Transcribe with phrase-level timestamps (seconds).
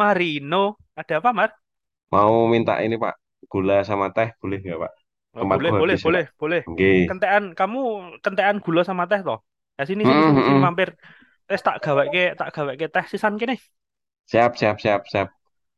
[0.00, 0.56] Marino.
[1.00, 1.50] Ada apa, Mar?
[2.12, 3.14] mau minta ini Pak,
[3.52, 4.92] gula sama teh boleh nggak Pak?
[5.36, 6.24] Oh, Tempatku boleh, boleh, habis boleh, Pak.
[6.40, 6.60] boleh.
[6.68, 6.86] Oke.
[7.08, 7.78] Kentean, kamu
[8.24, 9.38] kentean gula sama teh toh?
[9.78, 10.88] Ya sini, sini, Mm, sini, sini mm, mampir.
[11.48, 13.54] Tes tak gawe ke, tak gawe ke teh sisan kene.
[14.30, 15.28] Siap, siap, siap, siap.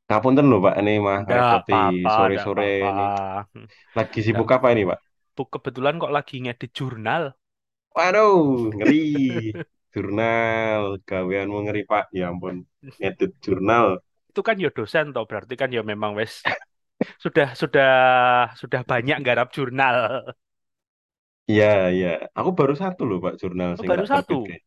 [0.08, 1.74] Ngapunten loh Pak, ini mah repoti
[2.14, 3.04] sore-sore ini.
[3.96, 4.98] Lagi Nggak sibuk apa ini Pak?
[5.36, 7.22] Tuh kebetulan kok lagi ngedit jurnal.
[7.96, 8.96] Waduh, ngeri.
[9.94, 12.04] Jurnal, gaweanmu ngeri Pak.
[12.18, 12.56] Ya ampun,
[13.00, 13.86] ngedit jurnal.
[14.30, 16.34] Itu kan ya dosen toh, berarti kan ya memang wes
[17.24, 17.86] sudah sudah
[18.60, 19.96] sudah banyak garap jurnal.
[21.50, 22.08] Iya, iya.
[22.38, 24.34] Aku baru satu loh Pak, jurnal Oh, baru satu.
[24.46, 24.62] kayak.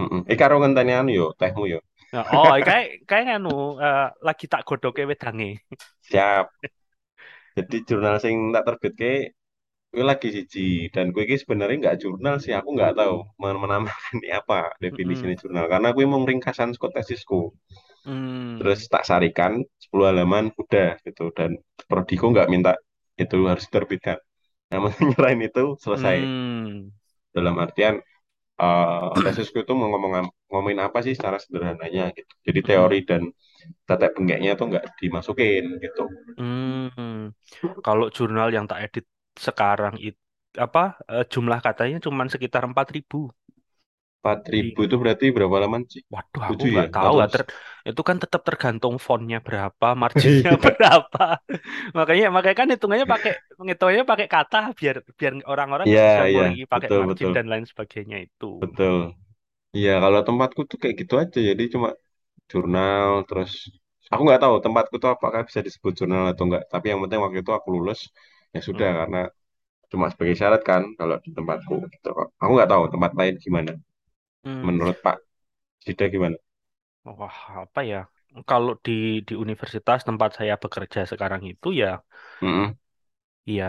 [0.00, 0.20] Mm -mm.
[0.40, 1.78] Karo ngenteni anu yo, tehmu yo.
[2.12, 3.48] Nah, oh, kayak kayak anu
[3.84, 5.44] eh, lagi tak godoke wedange.
[6.00, 6.50] Siap.
[7.56, 9.22] Jadi jurnal sing tak terbit kayak
[9.94, 14.14] Gue lagi siji dan gue ini sebenarnya nggak jurnal sih aku nggak tahu men- menamakan
[14.20, 15.38] ini apa definisi Mm-mm.
[15.42, 17.56] jurnal karena gue mau ringkasan skot tesisku
[18.08, 18.64] hmm.
[18.64, 19.60] terus tak sarikan
[19.92, 21.28] 10 halaman udah gitu.
[21.36, 22.72] Dan prodiko nggak minta
[23.20, 24.16] itu harus diterbitkan
[24.68, 26.16] namun nyerahin itu selesai.
[26.24, 26.92] Hmm.
[27.28, 28.00] dalam artian
[28.58, 32.32] uh, tesisku itu mau ngomong ngomongin apa sih secara sederhananya gitu.
[32.42, 32.68] Jadi hmm.
[32.68, 33.22] teori dan
[33.84, 36.04] tetek penggaknya tuh nggak dimasukin gitu.
[36.40, 37.30] Hmm.
[37.84, 39.06] kalau jurnal yang tak edit
[39.38, 40.18] sekarang itu
[40.56, 43.30] apa eh, jumlah katanya cuma sekitar 4000 ribu.
[44.18, 44.82] 4000 iya.
[44.90, 46.02] itu berarti berapa halaman sih?
[46.10, 46.72] Waduh, aku ya?
[46.74, 46.94] nggak ya?
[46.98, 47.28] tahu lah.
[47.30, 47.42] Ter,
[47.86, 51.26] itu kan tetap tergantung fontnya berapa, marginnya berapa.
[51.94, 56.66] makanya makanya kan hitungannya pakai menghitungnya pakai kata biar biar orang-orang iya, bisa yeah, mulai
[56.66, 57.36] pakai betul, margin betul.
[57.38, 58.50] dan lain sebagainya itu.
[58.58, 58.98] Betul.
[59.76, 61.38] Iya, kalau tempatku tuh kayak gitu aja.
[61.38, 61.88] Jadi cuma
[62.50, 63.70] jurnal terus
[64.10, 66.66] aku nggak tahu tempatku tuh apakah bisa disebut jurnal atau enggak.
[66.66, 68.10] Tapi yang penting waktu itu aku lulus
[68.50, 68.98] ya sudah hmm.
[69.04, 69.22] karena
[69.88, 72.10] cuma sebagai syarat kan kalau di tempatku gitu.
[72.42, 73.72] Aku nggak tahu tempat lain gimana.
[74.44, 74.66] Hmm.
[74.66, 75.16] Menurut Pak
[75.84, 76.36] Sida gimana?
[77.18, 77.96] Wah, apa ya?
[78.48, 78.92] Kalau di
[79.28, 81.86] di universitas tempat saya bekerja sekarang itu ya
[82.42, 82.78] Mm-mm.
[83.56, 83.64] ya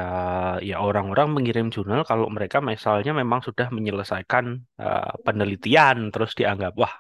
[0.69, 4.45] ya orang-orang mengirim jurnal kalau mereka misalnya memang sudah menyelesaikan
[4.81, 6.93] eh, penelitian terus dianggap wah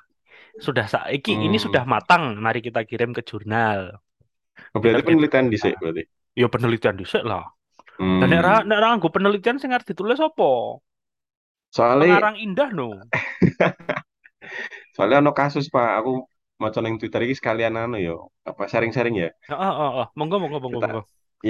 [0.67, 1.65] sudah saiki ini Hmm.
[1.65, 3.81] sudah matang, mari kita kirim ke jurnal.
[4.75, 6.03] Oh, Kita berarti penelitian dhisik berarti.
[6.41, 7.43] ya penelitian dhisik lah.
[8.19, 8.69] Dan nek ra Hmm.
[8.69, 10.49] nek ra nganggo penelitian sing arep ditulis apa?
[11.71, 12.89] Soalnya Pengarang indah no.
[14.95, 16.11] soalnya ono kasus Pak, aku
[16.59, 18.15] mau ning Twitter ini sekalian anu yo,
[18.49, 19.29] apa sharing-sharing ya.
[19.49, 20.07] Heeh, heeh, heeh.
[20.17, 20.99] Monggo monggo monggo monggo.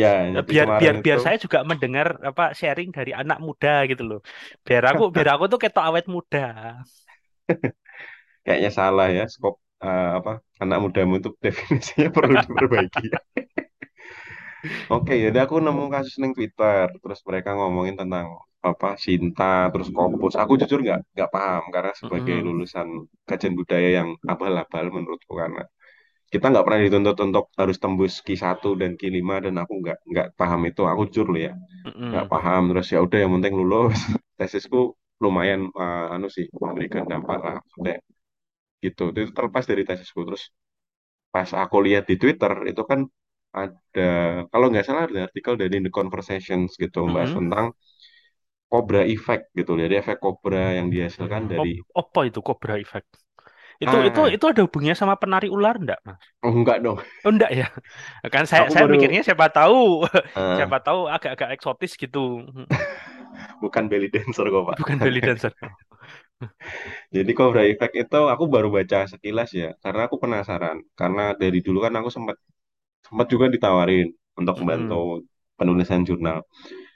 [0.01, 0.09] ya,
[0.49, 4.19] biar biar biar itu saya juga mendengar apa sharing dari anak muda gitu loh
[4.67, 6.39] biar aku biar aku tuh ketok awet muda
[8.45, 9.55] kayaknya salah ya skop
[9.85, 10.31] eh, apa
[10.63, 13.07] anak mudamu itu definisinya perlu diperbaiki.
[14.93, 18.25] Oke, jadi aku nemu kasus neng Twitter, terus mereka ngomongin tentang
[18.69, 20.33] apa Sinta, terus Kompos.
[20.41, 22.87] Aku jujur nggak nggak paham karena sebagai Mm-mm, lulusan
[23.29, 25.63] kajian budaya yang abal-abal menurutku karena
[26.33, 30.61] kita nggak pernah dituntut untuk harus tembus Q1 dan Q5 dan aku nggak nggak paham
[30.69, 30.81] itu.
[30.91, 31.53] Aku jujur loh ya,
[32.11, 32.61] nggak mm-mm, paham.
[32.73, 33.99] Terus ya udah yang penting lulus.
[34.39, 34.79] Tesisku
[35.23, 37.55] lumayan eh, anu sih memberikan dampak lah.
[37.63, 37.95] Maksudnya
[38.85, 39.03] gitu.
[39.13, 40.19] Itu terlepas dari tesisku.
[40.27, 40.43] Terus
[41.33, 42.99] pas aku lihat di Twitter itu kan
[43.61, 44.07] ada
[44.51, 47.39] kalau nggak salah ada artikel dari The Conversations gitu membahas mm-mm.
[47.39, 47.65] tentang
[48.71, 53.09] Cobra Effect gitu jadi efek Cobra yang dihasilkan dari Op- apa itu Cobra Effect?
[53.83, 54.35] Itu itu ah.
[54.35, 56.23] itu ada hubungannya sama penari ular enggak mas?
[56.43, 56.99] Oh, enggak dong.
[57.25, 57.65] Oh enggak ya?
[58.33, 62.47] Kan saya aku saya baru mikirnya siapa tahu ah, siapa tahu agak-agak eksotis gitu.
[63.63, 64.79] Bukan belly dancer kok Pak.
[64.79, 65.53] Bukan belly dancer.
[67.15, 70.77] Jadi Cobra Effect itu aku baru baca sekilas ya karena aku penasaran.
[70.99, 72.35] Karena dari dulu kan aku sempat
[73.07, 74.07] sempat juga ditawarin
[74.39, 75.19] untuk membantu Mm-mm,
[75.59, 76.39] penulisan jurnal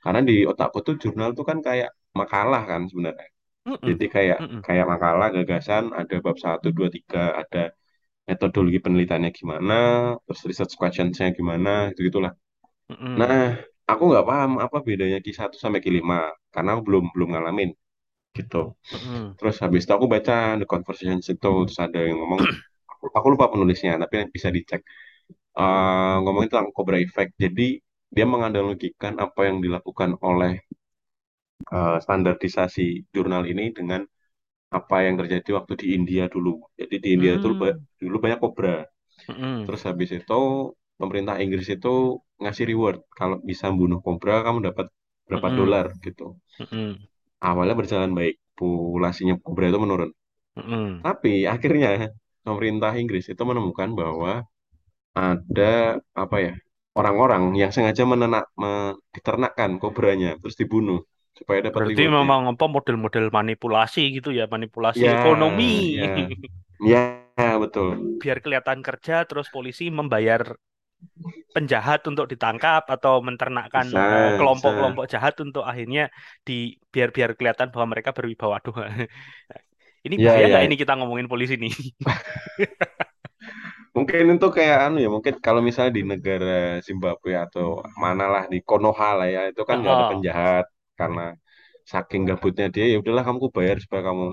[0.03, 1.90] karena di otakku tuh jurnal tuh kan kayak
[2.22, 3.28] makalah kan sebenarnya
[3.88, 7.59] Jadi kayak kayak makalah gagasan ada bab satu 2 3 ada
[8.29, 9.73] metodologi penelitiannya gimana,
[10.26, 12.34] terus research questions-nya gimana, gitu gitulah.
[13.20, 13.58] Nah,
[13.91, 16.17] aku nggak paham apa bedanya q satu sampai q lima
[16.53, 17.70] karena aku belum belum ngalamin
[18.38, 18.58] gitu.
[19.38, 22.41] Terus habis itu aku baca the conversations itu terus ada yang ngomong
[22.91, 24.82] aku, aku lupa penulisnya tapi bisa dicek
[25.59, 27.32] Eh ngomongin tentang Cobra Effect.
[27.44, 27.64] Jadi
[28.15, 30.53] dia menganalogikan apa yang dilakukan oleh
[31.75, 34.01] eh, standarisasi jurnal ini dengan
[34.77, 36.53] apa yang terjadi waktu di India dulu.
[36.79, 38.75] Jadi di India itu ba- mm-mm, dulu banyak kobra.
[39.29, 40.33] mm-mm, Terus habis itu
[40.99, 41.89] pemerintah Inggris itu
[42.41, 44.87] ngasih reward kalau bisa bunuh kobra kamu dapat
[45.27, 46.23] berapa mm-mm, dolar gitu.
[47.49, 50.11] Awalnya berjalan baik, populasinya kobra itu menurun.
[51.05, 51.89] Tapi akhirnya
[52.45, 54.31] pemerintah Inggris itu menemukan bahwa
[55.17, 56.53] ada apa ya
[56.99, 60.99] orang-orang yang sengaja menenak, me- diternakkan kobranya terus dibunuh.
[61.40, 65.63] supaya dapat Berarti memang apa model-model manipulasi gitu ya, manipulasi Ya, ekonomi.
[65.97, 66.37] ya,
[66.90, 67.90] ya, betul.
[68.22, 70.41] Biar kelihatan kerja, terus polisi membayar
[71.55, 76.01] penjahat untuk ditangkap atau menternakkan eh, kelompok-kelompok jahat untuk akhirnya
[76.47, 76.53] di
[76.93, 78.57] biar biar kelihatan bahwa mereka berwibawa.
[78.59, 78.73] Aduh.
[80.05, 80.67] Ini Ya, bahaya nggak ya.
[80.67, 81.72] ini kita ngomongin polisi nih?
[83.95, 86.47] Mungkin itu kayak anu ya, mungkin kalau misalnya di negara
[86.87, 87.66] Zimbabwe atau
[88.03, 90.63] mana lah di Konoha lah ya, itu kan nggak ada penjahat
[90.99, 91.22] karena
[91.91, 94.23] saking gabutnya dia ya udahlah kamu bayar supaya kamu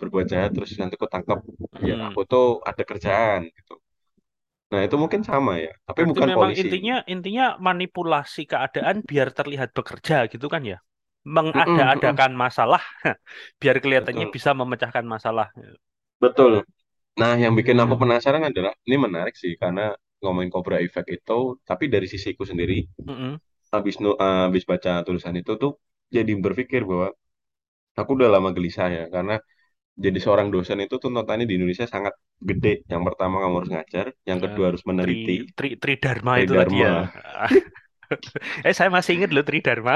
[0.00, 1.38] berbuat jahat terus nanti ku tangkap
[1.80, 2.08] biar Mm.
[2.08, 3.72] aku tuh ada kerjaan gitu.
[4.72, 6.62] Nah itu mungkin sama ya, tapi Berarti bukan memang polisi.
[6.62, 10.76] intinya intinya manipulasi keadaan biar terlihat bekerja gitu kan ya?
[11.36, 12.82] Mengada-adakan masalah
[13.60, 15.46] biar kelihatannya betul, bisa memecahkan masalah.
[16.20, 16.64] betul.
[17.20, 18.02] Nah yang bikin aku Hmm.
[18.02, 19.82] penasaran adalah ini menarik sih karena
[20.22, 22.76] ngomongin Cobra Effect itu, tapi dari sisiku sendiri
[23.08, 23.40] Mm-mm.
[23.74, 25.72] habis nu- habis baca tulisan itu tuh
[26.16, 27.08] jadi berpikir bahwa
[28.00, 29.34] aku udah lama gelisah ya karena
[30.04, 32.14] jadi seorang dosen itu tuntutannya di Indonesia sangat
[32.50, 32.74] gede.
[32.92, 36.76] Yang pertama kamu harus ngajar, yang Eh, kedua harus Tri, meneliti, tri, Tridharma itu tadi
[36.84, 36.92] ya.
[36.92, 37.46] Tridharma.
[38.66, 39.94] Eh saya masih ingat loh Tridharma.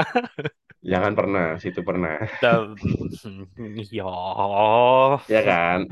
[0.91, 2.17] Jangan pernah, situ pernah.
[2.41, 2.75] Dan-
[3.91, 4.03] Ya.
[5.27, 5.87] Ya kan?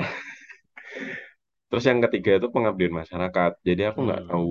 [1.70, 3.52] Terus yang ketiga itu pengabdian masyarakat.
[3.68, 4.30] Jadi aku nggak Hmm.
[4.30, 4.50] tahu.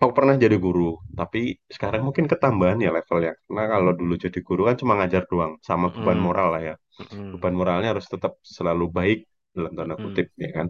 [0.00, 3.32] Aku pernah jadi guru, tapi sekarang mungkin ketambahan ya levelnya.
[3.44, 6.26] Karena kalau dulu jadi guru kan cuma ngajar doang, sama beban Mm-mm.
[6.26, 6.74] moral lah ya.
[7.00, 7.32] Mm-mm.
[7.32, 9.18] Beban moralnya harus tetap selalu baik
[9.56, 10.04] dalam tanda Mm-mm.
[10.04, 10.68] kutip ya kan.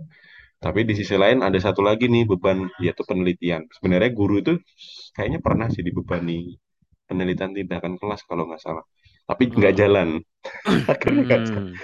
[0.65, 3.63] Tapi di sisi lain ada satu lagi nih beban yaitu penelitian.
[3.77, 4.53] Sebenarnya guru itu
[5.17, 6.57] kayaknya pernah sih dibebani
[7.09, 8.85] penelitian tindakan kelas kalau nggak salah.
[9.29, 10.09] Tapi nggak jalan.
[10.93, 11.67] Akhirnya nggak jalan.
[11.67, 11.81] Mm.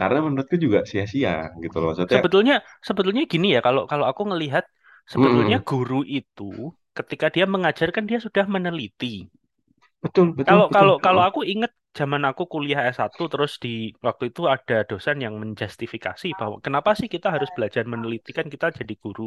[0.00, 1.32] Karena menurutku juga sia-sia
[1.62, 1.88] gitu loh.
[1.92, 2.54] Maksudnya, Sebetulnya
[2.88, 4.64] sebetulnya gini ya kalau kalau aku ngelihat
[5.12, 6.50] sebetulnya guru itu
[6.98, 9.14] ketika dia mengajarkan dia sudah meneliti.
[10.02, 10.76] betul, betul, Kalau betul.
[10.76, 11.26] kalau kalau Heeh.
[11.28, 13.68] aku ingat zaman aku kuliah S1 terus di
[14.06, 18.66] waktu itu ada dosen yang menjustifikasi bahwa kenapa sih kita harus belajar meneliti kan kita
[18.78, 19.22] jadi guru.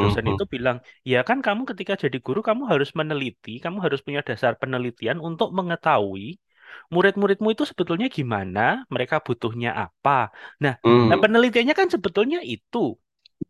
[0.00, 0.76] Dosen itu bilang,
[1.12, 5.48] "Ya kan kamu ketika jadi guru kamu harus meneliti, kamu harus punya dasar penelitian untuk
[5.58, 6.24] mengetahui
[6.94, 8.60] murid-muridmu itu sebetulnya gimana,
[8.94, 10.10] mereka butuhnya apa."
[10.62, 10.74] Nah,
[11.08, 11.22] nah Mm.
[11.22, 12.78] penelitiannya kan sebetulnya itu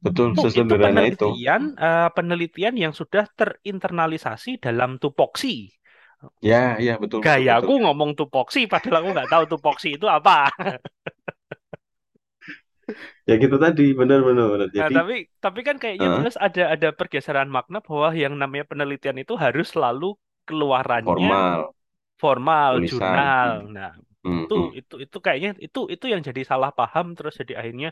[0.04, 1.24] Betul, itu itu sesederhana itu.
[1.24, 5.70] penelitian eh, penelitian yang sudah terinternalisasi dalam tupoksi.
[6.48, 7.70] Ya, ya, betul, betul, betul.
[7.70, 10.50] Gayaku ngomong tupoksi, padahal aku nggak tahu tupoksi itu apa.
[13.28, 14.68] Ya gitu tadi, benar, benar, benar.
[14.78, 15.14] Nah, Jadi, tapi
[15.44, 19.66] tapi kan kayaknya eh, jelas ada ada pergeseran makna bahwa yang namanya penelitian itu harus
[19.74, 20.06] selalu
[20.48, 21.74] keluarannya formal,
[22.22, 22.88] formal, tulisan.
[22.88, 23.50] jurnal.
[23.76, 23.88] Nah,
[24.42, 24.68] itu Mm-mm.
[24.78, 27.88] itu itu kayaknya itu itu yang jadi salah paham terus jadi akhirnya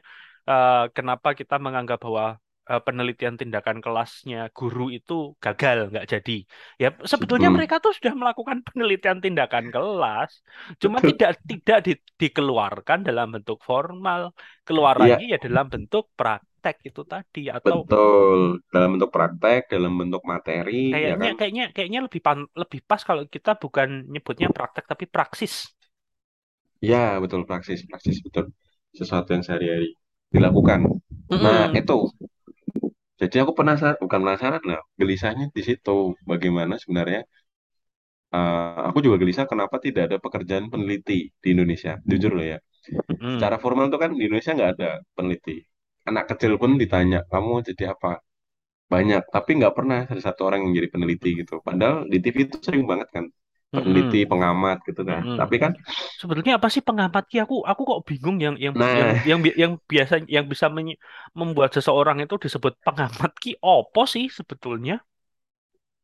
[0.51, 2.25] eh, kenapa kita menganggap bahwa
[2.71, 5.13] eh, penelitian tindakan kelasnya guru itu
[5.45, 6.33] gagal, nggak jadi.
[6.83, 7.57] Ya sebetulnya Mm.
[7.57, 10.31] mereka tuh sudah melakukan penelitian tindakan kelas,
[10.83, 14.21] cuma tidak tidak di- dikeluarkan dalam bentuk formal,
[14.67, 18.41] keluarannya Iya, ya dalam bentuk praktek itu tadi atau betul.
[18.73, 21.33] Dalam bentuk praktek, dalam bentuk materi, ya kayaknya kan?
[21.39, 25.53] kayaknya kayaknya lebih pan, lebih pas kalau kita bukan nyebutnya praktek tapi praksis.
[26.91, 28.45] Ya, betul, praksis, praksis, betul.
[28.99, 29.89] Sesuatu yang sehari-hari
[30.35, 30.81] dilakukan.
[31.45, 31.81] Nah, Mm-mm.
[31.81, 31.93] itu.
[33.21, 35.91] Jadi aku penasaran, bukan penasaran lah, gelisahnya di situ.
[36.31, 37.21] Bagaimana sebenarnya,
[38.35, 41.93] eh, aku juga gelisah kenapa tidak ada pekerjaan peneliti di Indonesia.
[42.11, 42.59] Jujur loh ya.
[43.11, 43.37] Mm-mm.
[43.39, 45.57] Secara formal tuh kan di Indonesia nggak ada peneliti.
[46.11, 48.11] Anak kecil pun ditanya, kamu jadi apa?
[48.93, 51.55] Banyak, tapi nggak pernah ada satu orang yang jadi peneliti gitu.
[51.69, 53.25] Padahal di TV itu sering banget kan,
[53.75, 54.31] peneliti, Mm-mm.
[54.31, 55.23] pengamat gitu kan.
[55.23, 55.37] Mm-mm.
[55.39, 55.73] Tapi kan,
[56.21, 57.37] Sebetulnya apa sih pengamat ki?
[57.45, 60.67] Aku aku kok bingung yang yang yang nah, yang yang biasa yang bisa
[61.41, 64.95] membuat seseorang itu disebut pengamat ki opo sih sebetulnya?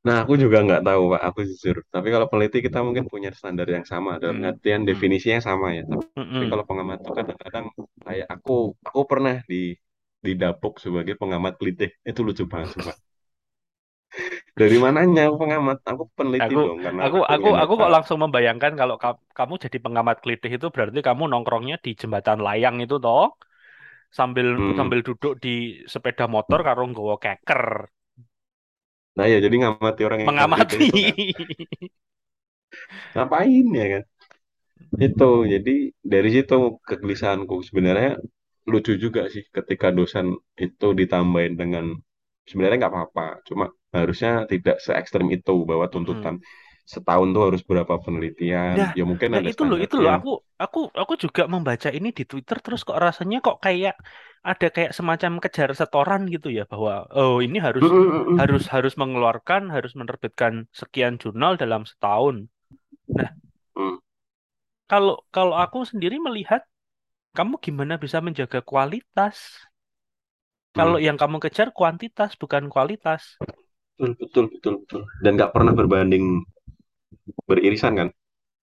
[0.07, 1.77] nah aku juga nggak tahu Pak, aku jujur.
[1.95, 4.51] Tapi kalau peneliti kita mungkin punya standar yang sama, dalam Mm.
[4.51, 5.83] artian definisinya yang sama ya.
[5.91, 6.49] Tapi Mm-mm.
[6.51, 7.65] kalau pengamat itu kadang-kadang
[8.07, 8.53] kayak aku,
[8.89, 9.57] aku pernah di
[10.27, 11.91] didapuk sebagai pengamat pelitih.
[12.09, 12.93] Itu lucu banget, coba.
[14.61, 15.79] Dari mananya aku pengamat?
[15.91, 19.79] Aku peneliti Aku dong, karena aku aku aku kok langsung membayangkan kalau ka- kamu jadi
[19.85, 23.23] pengamat kelitih itu berarti kamu nongkrongnya di jembatan layang itu toh
[24.19, 24.79] sambil Hmm.
[24.79, 25.51] sambil duduk di
[25.93, 27.63] sepeda motor karo nggawa keker
[29.17, 30.77] Nah ya, jadi ngamati orang yang mengamati.
[30.83, 31.17] itu kan.
[33.15, 34.03] Ngapain ya kan?
[35.09, 35.75] Itu, jadi
[36.13, 36.57] dari situ
[36.89, 38.11] kegelisahanku sebenarnya
[38.73, 40.27] lucu juga sih ketika dosen
[40.67, 41.85] itu ditambahin dengan
[42.49, 43.65] sebenarnya nggak apa-apa, cuma
[43.97, 46.45] harusnya tidak se ekstrem itu bahwa tuntutan Mm-mm.
[46.93, 50.11] setahun tuh harus berapa penelitian, Nah, ya mungkin nah ada itu loh, itu loh.
[50.17, 50.29] Aku,
[50.63, 53.95] aku, aku juga membaca ini di Twitter terus kok rasanya kok kayak
[54.49, 58.93] ada kayak semacam kejar setoran gitu ya bahwa oh ini harus Mm, mm, harus harus
[59.01, 62.37] mengeluarkan harus menerbitkan sekian jurnal dalam setahun.
[63.19, 63.31] Nah,
[64.91, 66.61] kalau kalau aku sendiri melihat
[67.37, 69.37] kamu gimana bisa menjaga kualitas?
[70.79, 71.05] Kalau Hmm.
[71.07, 73.23] yang kamu kejar kuantitas bukan kualitas.
[73.99, 75.03] Betul, betul, betul, betul.
[75.25, 76.25] Dan nggak pernah berbanding
[77.49, 78.09] beririsan kan?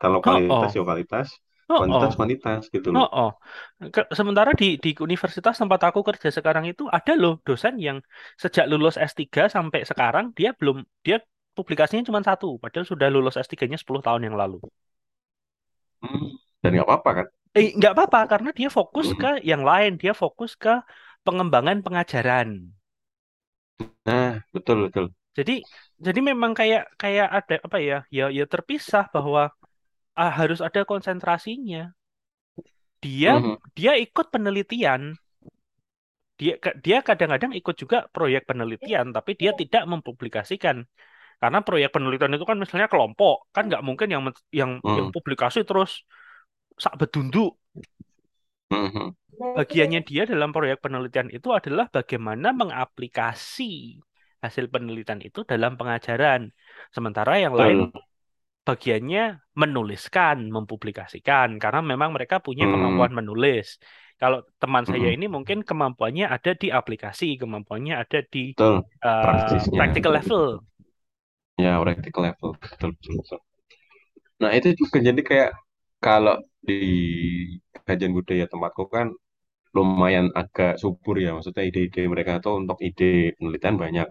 [0.01, 1.27] Kalau Oh, kualitas oh, ya kualitas,
[1.69, 2.15] oh, kuantitas oh.
[2.17, 3.05] kuantitas gitu loh.
[3.05, 3.29] Oh, oh.
[4.19, 7.97] Sementara di, di universitas tempat aku kerja sekarang itu ada loh dosen yang
[8.43, 11.17] sejak lulus S3 sampai sekarang dia belum dia
[11.57, 14.57] publikasinya cuma satu, padahal sudah lulus S3-nya 10 tahun yang lalu.
[16.01, 16.27] Hmm.
[16.61, 17.27] Dan nggak apa-apa kan?
[17.57, 19.19] Eh, nggak apa-apa karena dia fokus Hmm.
[19.21, 20.73] ke yang lain, dia fokus ke
[21.27, 22.49] pengembangan pengajaran.
[24.07, 25.05] Nah, betul, betul.
[25.37, 25.53] Jadi
[26.05, 27.97] jadi memang kayak kayak ada apa ya?
[28.17, 29.41] Ya ya terpisah bahwa
[30.21, 31.81] ah, harus ada konsentrasinya.
[33.05, 33.57] Dia Mhm.
[33.77, 35.01] dia ikut penelitian,
[36.39, 36.53] dia
[36.85, 40.77] dia kadang-kadang ikut juga proyek penelitian, tapi dia tidak mempublikasikan.
[41.41, 44.23] Karena proyek penelitian itu kan misalnya kelompok, kan nggak mungkin yang
[44.59, 45.13] yang yang Hmm.
[45.15, 45.91] publikasi terus
[46.83, 47.51] sak bedunduk.
[48.73, 49.15] Mhm.
[49.57, 54.01] Bagiannya dia dalam proyek penelitian itu adalah bagaimana mengaplikasi
[54.43, 56.41] hasil penelitian itu dalam pengajaran.
[56.95, 57.77] Sementara yang lain
[58.67, 59.21] bagiannya
[59.61, 62.71] menuliskan, mempublikasikan, karena memang mereka punya Hmm.
[62.71, 63.81] kemampuan menulis.
[64.21, 65.15] Kalau teman saya Mhm.
[65.15, 68.85] ini mungkin kemampuannya ada di aplikasi, kemampuannya ada di Betul.
[69.21, 69.79] Praksisnya.
[69.79, 70.63] practical level.
[71.57, 72.49] Ya, practical level.
[72.61, 73.39] Betul, betul, betul.
[74.41, 75.49] Nah, itu juga jadi kayak
[76.05, 76.35] kalau
[76.67, 76.73] di
[77.87, 79.07] kajian budaya tempatku kan
[79.77, 81.29] lumayan agak subur ya.
[81.37, 83.05] Maksudnya ide-ide mereka tuh untuk ide
[83.37, 84.07] penelitian banyak.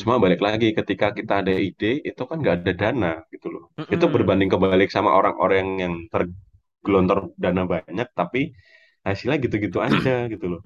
[0.00, 3.64] Cuma balik lagi ketika kita ada ide itu kan nggak ada dana gitu loh.
[3.94, 8.40] Itu berbanding kebalik sama orang-orang yang tergelontor dana banyak tapi
[9.06, 10.62] hasilnya gitu-gitu aja gitu loh.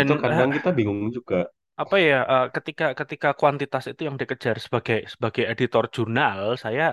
[0.00, 1.38] Itu Dan eh, kadang kita bingung juga.
[1.82, 6.84] apa ya eh, ketika ketika kuantitas itu yang dikejar sebagai sebagai editor jurnal, saya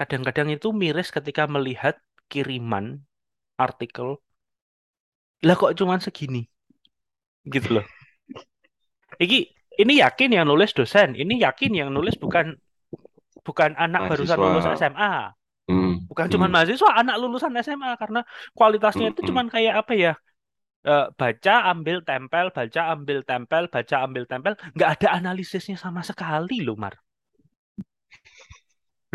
[0.00, 2.00] kadang-kadang itu miris ketika melihat
[2.32, 3.04] kiriman
[3.60, 4.16] artikel.
[5.44, 6.48] Lah kok cuman segini
[7.44, 7.86] gitu loh.
[9.20, 9.52] Iki
[9.84, 12.56] ini yakin yang nulis dosen, ini yakin yang nulis bukan
[13.44, 14.88] bukan anak barusan lulus Mahasiswa.
[14.88, 15.14] SMA,
[15.70, 18.26] Hmm, bukan cuman hmm, mahasiswa, anak lulusan SMA karena
[18.58, 19.28] kualitasnya hmm, itu hmm.
[19.30, 20.12] cuman kayak apa ya?
[20.80, 26.64] eh, baca, ambil, tempel, baca, ambil, tempel, baca, ambil, tempel, nggak ada analisisnya sama sekali
[26.64, 26.96] loh, Mar.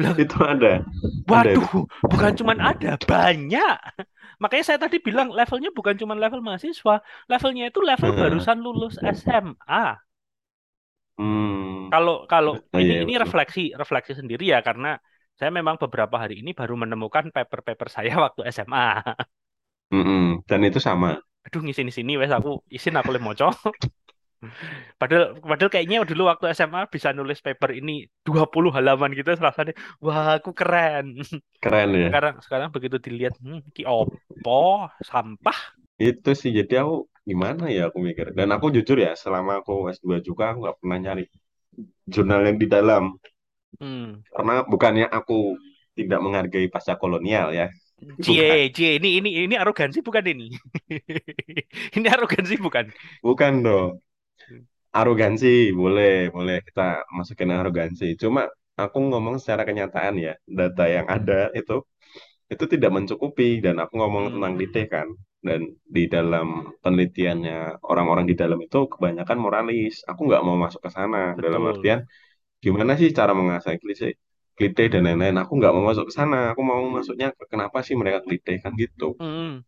[0.01, 0.83] Lah, Itu ada,
[1.31, 3.75] ada waduh, bukan cuman ada, banyak.
[4.41, 6.95] Makanya saya tadi bilang levelnya bukan cuman level mahasiswa,
[7.31, 9.95] levelnya itu level Nah, barusan lulus SMA.
[11.17, 13.23] hmm, Kalau kalau oh ini iya ini betul.
[13.23, 14.87] refleksi refleksi sendiri ya karena
[15.39, 18.83] saya memang beberapa hari ini baru menemukan paper-paper saya waktu SMA.
[19.91, 20.25] Hmm, hmm.
[20.49, 21.09] Dan itu sama.
[21.45, 23.45] Aduh ngisi di sini wes aku isin aku le moco.
[24.95, 30.37] Padahal padahal kayaknya dulu waktu SMA bisa nulis paper ini 20 halaman gitu rasanya wah
[30.37, 31.19] aku keren.
[31.63, 32.09] Keren ya.
[32.09, 35.77] Sekarang sekarang begitu dilihat hmm, ki opo sampah.
[35.95, 38.31] Itu sih jadi aku gimana ya aku mikir.
[38.37, 41.25] Dan aku jujur ya, selama aku S2 juga aku nggak pernah nyari
[42.05, 43.17] jurnal yang di dalam.
[43.81, 44.23] Hmm.
[44.31, 45.57] Karena bukannya aku
[45.97, 47.67] tidak menghargai pasca kolonial ya.
[48.19, 50.51] Cie, cie, ini ini ini arogansi bukan ini.
[51.95, 52.91] Ini arogansi bukan.
[53.23, 54.03] Bukan dong.
[54.99, 55.47] Arogansi,
[55.81, 56.83] boleh, boleh kita
[57.17, 58.05] masukin arogansi.
[58.21, 58.41] Cuma
[58.81, 61.73] aku ngomong secara kenyataan ya, data yang ada itu
[62.53, 65.07] itu tidak mencukupi dan aku ngomong tentang Hmm, detail kan.
[65.47, 65.61] Dan
[65.95, 66.47] di dalam
[66.83, 67.57] penelitiannya
[67.91, 69.95] orang-orang di dalam itu kebanyakan moralis.
[70.11, 71.19] Aku nggak mau masuk ke sana.
[71.43, 71.71] Dalam betul.
[71.71, 71.99] artian
[72.65, 74.07] gimana sih cara mengasah klise,
[74.57, 75.37] klite dan lain-lain.
[75.43, 76.37] Aku nggak mau masuk ke sana.
[76.53, 79.05] Aku mau masuknya ke kenapa sih mereka klite kan gitu.
[79.19, 79.63] Hmm.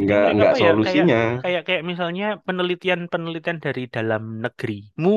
[0.00, 1.20] Nggak nggak apa ya kayak solusinya.
[1.42, 5.10] kayak kayak misalnya penelitian-penelitian dari dalam negerimu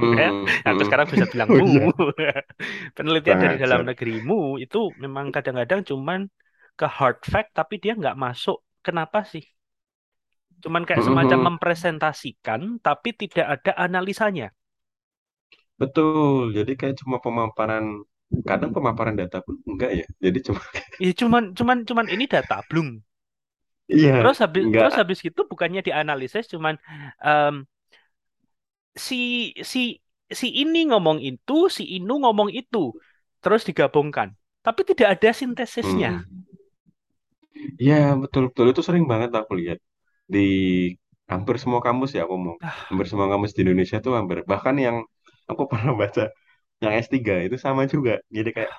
[0.18, 0.26] ya.
[0.26, 0.88] Hmm, aku hmm.
[0.88, 1.80] sekarang bisa bilang Oh mu.
[2.18, 2.32] iya,
[2.96, 4.34] penelitian kurang dari dalam negerimu
[4.64, 6.20] itu memang kadang-kadang cuman
[6.78, 8.56] ke hard fact tapi dia nggak masuk.
[8.86, 9.44] Kenapa sih?
[10.64, 11.46] Cuman kayak Hmm, semacam hmm.
[11.48, 14.48] mempresentasikan tapi tidak ada analisanya.
[15.80, 17.84] Betul, jadi kayak cuma pemaparan,
[18.48, 20.06] kadang pemaparan data pun enggak ya.
[20.24, 20.60] Jadi cuma,
[21.04, 22.90] ya cuman cuman cuman ini data blung
[23.96, 26.74] iya, terus habis enggak, terus habis gitu bukannya dianalisis cuman
[27.26, 27.54] em,
[29.06, 29.16] si
[29.72, 29.80] si
[30.40, 32.78] si ini ngomong itu, si Inu ngomong itu,
[33.42, 34.28] terus digabungkan.
[34.64, 36.10] Tapi tidak ada sintesisnya.
[36.10, 36.42] hmm,
[37.82, 38.64] iya betul betul.
[38.72, 39.78] Itu sering banget aku lihat
[40.34, 40.38] di
[41.32, 44.74] hampir semua kampus ya aku mau, Ah, hampir semua kampus di Indonesia tuh hampir, bahkan
[44.86, 44.96] yang
[45.50, 46.22] aku pernah baca
[46.82, 48.12] yang S3 itu sama juga.
[48.36, 48.72] Jadi kayak,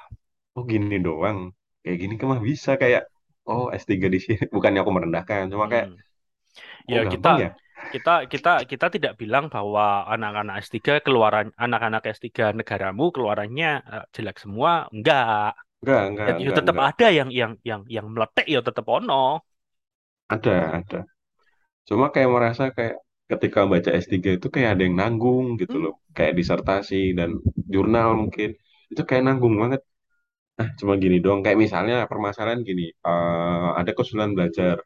[0.58, 1.40] oh gini doang,
[1.84, 2.72] kayak gini kemah bisa.
[2.82, 3.04] Kayak,
[3.50, 5.98] oh S3 di sini, bukannya aku merendahkan, cuma kayak, hmm.
[6.94, 7.50] Ya oh kita gampang ya.
[7.94, 9.82] kita kita kita tidak bilang bahwa
[10.14, 15.50] anak-anak S3 keluaran anak-anak S3 negaramu keluarannya eh, jelek semua, enggak.
[15.82, 16.88] Enggak, Ya, enggak, ya enggak, tetap enggak.
[16.88, 19.14] ada yang yang yang yang meletek ya tetap ono.
[20.34, 20.98] Ada, ada.
[21.90, 22.96] Cuma kayak merasa kayak
[23.32, 25.94] ketika baca S3 itu kayak ada yang nanggung gitu Hmm, loh.
[26.18, 27.30] Kayak disertasi dan
[27.74, 28.50] jurnal mungkin.
[28.92, 29.82] Itu kayak nanggung banget.
[30.60, 31.42] Nah, cuma gini doang.
[31.46, 32.84] Kayak misalnya permasalahan gini.
[32.94, 34.78] eh, ada kesulitan belajar.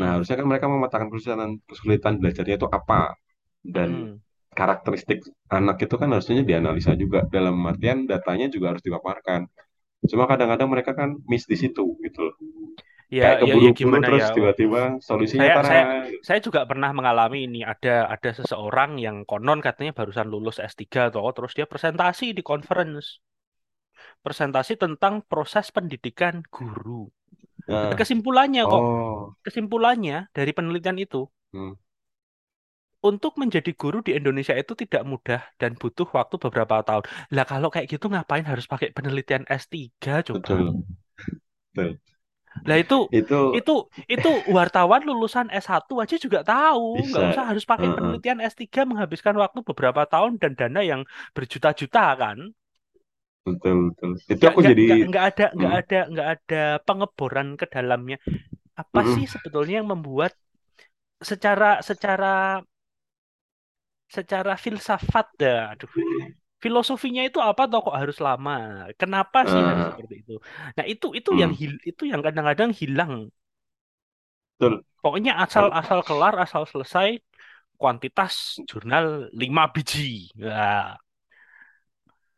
[0.00, 3.00] Nah, mm-mm, harusnya kan mereka memetakan kesulitan, kesulitan belajarnya itu apa.
[3.76, 4.20] Dan mm-mm.
[4.58, 5.20] karakteristik
[5.58, 7.18] anak itu kan harusnya dianalisa juga.
[7.34, 9.42] Dalam artian datanya juga harus dipaparkan.
[10.10, 12.36] Cuma kadang-kadang mereka kan miss di situ gitu loh.
[13.18, 14.24] Ya Kayak ya ya keburu-buru gimana ya?
[14.24, 15.82] terus tiba-tiba solusinya Saya saya
[16.26, 17.60] saya juga pernah mengalami ini.
[17.72, 23.06] Ada ada seseorang yang konon katanya barusan lulus S3 toh, terus dia presentasi di conference.
[24.24, 27.08] Presentasi tentang proses pendidikan guru.
[27.68, 31.72] Nah, kesimpulannya kok, oh, kesimpulannya dari penelitian itu, hmm,
[33.00, 37.04] untuk menjadi guru di Indonesia itu tidak mudah dan butuh waktu beberapa tahun.
[37.32, 40.40] Lah kalau kayak gitu ngapain harus pakai penelitian S3 coba?
[40.40, 40.84] betul,
[41.74, 41.90] betul.
[42.68, 43.72] Lah itu Itu itu
[44.14, 49.60] itu wartawan lulusan S1 aja juga tahu, nggak usah harus pakai penelitian S3 menghabiskan waktu
[49.68, 51.02] beberapa tahun dan dana yang
[51.36, 52.38] berjuta-juta kan.
[53.44, 54.10] Betul, betul.
[54.32, 56.56] Itu aku nggak jadi, nggak ada nggak hmm, ada nggak ada
[56.86, 58.16] pengeboran ke dalamnya.
[58.82, 59.30] Apa sih mm-mm.
[59.34, 60.32] sebetulnya yang membuat
[61.30, 62.26] secara secara
[64.16, 65.90] secara filsafat dah, aduh,
[66.64, 68.52] filosofinya itu apa toh kok harus lama?
[69.00, 70.32] Kenapa sih harus Ah, seperti itu?
[70.76, 73.12] Nah itu itu yang hmm, hil, itu yang kadang-kadang hilang.
[74.58, 74.84] betul.
[75.02, 77.08] Pokoknya asal asal kelar asal selesai
[77.80, 78.34] kuantitas
[78.70, 79.06] jurnal
[79.40, 80.28] 5 biji.
[80.42, 80.96] Nah,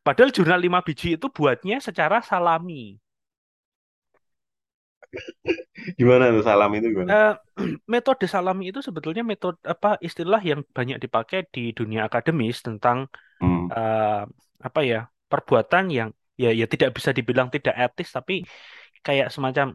[0.06, 2.98] padahal jurnal 5 biji itu buatnya secara salami.
[5.98, 7.12] gimana tuh salam itu gimana?
[7.12, 7.32] Eh,
[7.92, 12.98] metode salami itu sebetulnya metode apa istilah yang banyak dipakai di dunia akademis tentang
[13.40, 14.22] Hmm, eh,
[14.68, 14.98] apa ya
[15.30, 16.08] perbuatan yang
[16.42, 18.34] ya ya tidak bisa dibilang tidak etis tapi
[19.06, 19.66] kayak semacam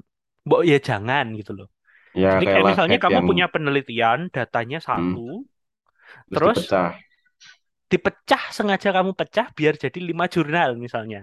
[0.47, 1.67] mbok ya jangan gitu loh.
[2.21, 5.45] ya Jadi kayak misalnya kamu yang punya penelitian, datanya hmm, satu,
[6.31, 6.89] terus terus dipecah.
[7.91, 11.19] Dipecah sengaja kamu pecah biar jadi lima jurnal misalnya.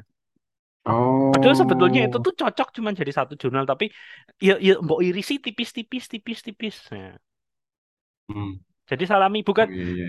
[1.33, 3.85] Padahal sebetulnya itu Oh, tuh cocok cuma jadi satu jurnal tapi
[4.47, 6.77] ya ya mbok irisi tipis-tipis tipis-tipis.
[6.93, 7.17] Nah,
[8.29, 8.51] hmm,
[8.91, 10.07] jadi salami bukan oh iya, iya.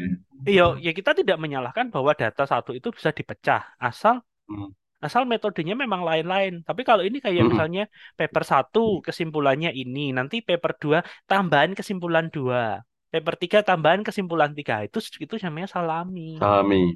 [0.58, 4.16] ya ya kita tidak menyalahkan bahwa data satu itu bisa dipecah asal
[4.50, 4.70] Hmm,
[5.06, 6.54] asal metodenya memang lain-lain.
[6.68, 7.50] Tapi kalau ini kayak hmm.
[7.52, 7.82] misalnya
[8.20, 14.84] paper satu kesimpulannya ini, nanti paper dua tambahan kesimpulan dua, paper tiga tambahan kesimpulan tiga
[14.84, 16.36] itu itu namanya salami.
[16.42, 16.96] Salami.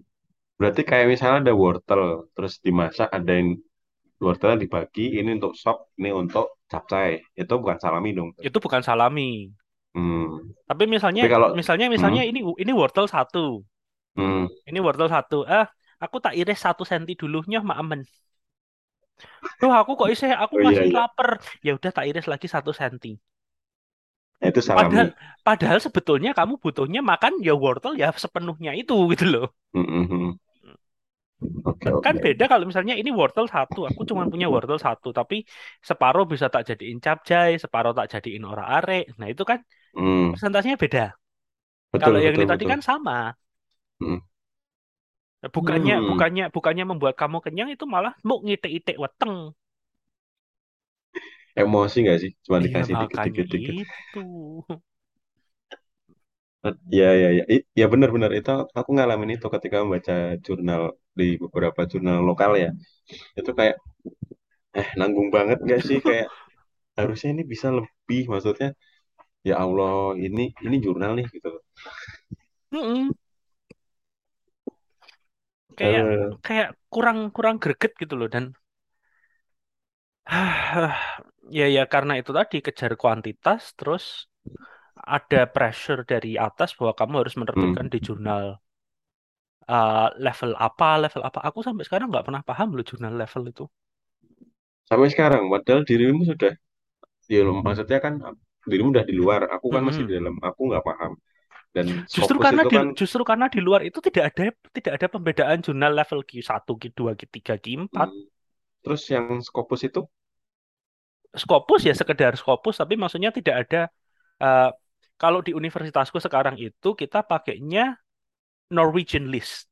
[0.59, 3.55] Berarti kayak misalnya ada wortel, terus dimasak, ada yang
[4.19, 7.23] wortelnya dibagi, ini untuk sop, ini untuk capcay.
[7.31, 8.29] Itu bukan salami dong.
[8.43, 9.47] Itu bukan salami.
[9.95, 10.51] Hmm.
[10.67, 13.63] Tapi misalnya Tapi kalau misalnya hmm, misalnya ini ini wortel satu,
[14.19, 15.47] hmm, ini wortel satu.
[15.47, 15.65] Ah,
[15.97, 18.01] aku tak iris satu senti dulu nyoh mak amen.
[19.59, 21.29] Tuh aku kok isih aku oh iya masih iya, lapar.
[21.63, 23.15] Ya udah tak iris lagi satu senti.
[24.39, 24.99] Nah, itu salami.
[24.99, 25.07] Padahal
[25.47, 29.45] padahal sebetulnya kamu butuhnya makan ya wortel ya sepenuhnya itu gitu loh.
[29.73, 30.39] Hmm, hmm, hmm.
[31.85, 35.35] Oke Kan beda kalau misalnya ini wortel satu, aku cuma punya wortel satu, tapi
[35.89, 39.01] separuh bisa tak jadiin capcay, separuh tak jadiin ora arek.
[39.19, 39.59] Nah itu kan
[39.93, 41.01] Hmm, presentasinya beda.
[41.93, 42.73] betul Kalau yang betul ini tadi betul.
[42.73, 43.13] kan sama.
[43.99, 44.19] Hmm.
[45.55, 46.03] Bukannya Hmm.
[46.09, 49.55] bukannya bukannya membuat kamu kenyang itu malah mau ngitik-itik weteng.
[51.57, 52.31] Emosi nggak sih?
[52.45, 53.75] Cuma Iya dikasih dikit dikit dikit.
[53.81, 54.19] itu.
[56.91, 57.43] Ya ya ya.
[57.55, 60.13] I- Ya benar-benar itu aku ngalamin itu ketika membaca
[60.45, 60.81] jurnal
[61.19, 62.69] di beberapa jurnal lokal ya.
[63.39, 63.75] Itu kayak
[64.79, 65.97] eh nanggung banget nggak sih?
[66.07, 66.27] Kayak
[66.99, 68.21] harusnya ini bisa lebih.
[68.33, 68.69] Maksudnya
[69.49, 69.93] ya Allah
[70.25, 71.49] ini ini jurnal nih gitu.
[72.73, 73.13] Mm-mm.
[75.77, 78.45] Kayak Eh, kayak kurang kurang greget gitu loh dan
[81.49, 84.29] ya ya karena itu tadi kejar kuantitas terus
[84.99, 87.93] ada pressure dari atas bahwa kamu harus menerbitkan hmm.
[87.93, 88.43] di jurnal
[89.69, 91.39] uh, level apa level apa.
[91.45, 93.65] Aku sampai sekarang nggak pernah paham loh jurnal level itu.
[94.89, 96.53] Sampai sekarang, padahal dirimu sudah
[97.29, 98.13] ya maksudnya kan
[98.65, 101.13] dirimu udah di luar, aku kan masih di dalam, aku nggak paham.
[101.69, 105.61] Dan Justru karena di kan justru karena di luar itu tidak ada tidak ada pembedaan
[105.61, 107.93] jurnal level Q1, Q2, Q3, Q4.
[107.93, 108.25] hmm,
[108.81, 110.01] terus yang Scopus itu
[111.35, 113.81] Scopus ya sekedar Scopus tapi maksudnya tidak ada
[114.41, 114.69] eh,
[115.19, 117.99] kalau di universitasku sekarang itu kita pakainya
[118.71, 119.67] Norwegian List.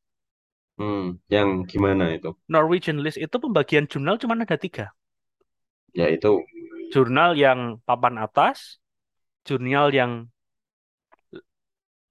[0.77, 2.35] hmm, yang gimana itu?
[2.51, 4.91] Norwegian List itu pembagian jurnal cuma ada tiga.
[5.95, 6.43] Ya itu
[6.93, 8.79] Jurnal yang papan atas,
[9.43, 10.31] jurnal yang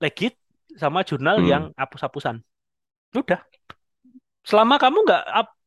[0.01, 0.37] legit,
[0.77, 2.45] sama jurnal yang hmm, hapus-hapusan.
[3.17, 3.41] Udah.
[4.45, 5.23] Selama kamu nggak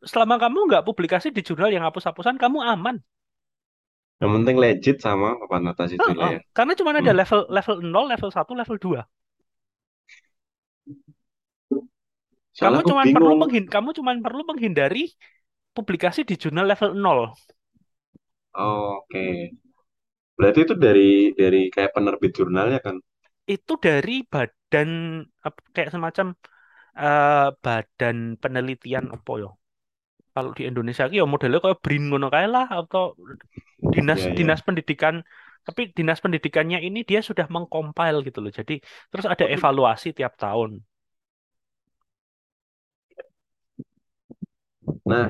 [0.06, 3.02] selama kamu nggak publikasi di jurnal yang hapus-hapusan, kamu aman.
[4.22, 6.40] Yang penting legit sama papan atas itu lah ya.
[6.56, 7.20] karena cuma ada Hmm.
[7.20, 9.02] level level nol, level satu, level 2.
[12.62, 15.04] Kamu Soalnya aku cuma perlu menghin kamu cuma perlu menghindari
[15.78, 17.20] publikasi di jurnal level nol.
[18.54, 19.52] Oh, Oke.
[20.38, 22.96] Berarti itu dari dari kayak penerbit jurnalnya kan?
[23.54, 24.90] Itu dari badan
[25.74, 26.28] kayak semacam
[27.02, 29.50] eh, badan penelitian apa ya?
[30.40, 33.04] Kalau di Indonesia ki ya modelnya kayak BRIN ngono kae lah atau
[33.94, 34.36] dinas Iya, iya.
[34.38, 35.16] dinas pendidikan
[35.68, 38.52] tapi dinas pendidikannya ini dia sudah mengcompile gitu loh.
[38.60, 38.74] Jadi
[39.12, 40.72] terus ada evaluasi tiap tahun.
[45.12, 45.28] Nah,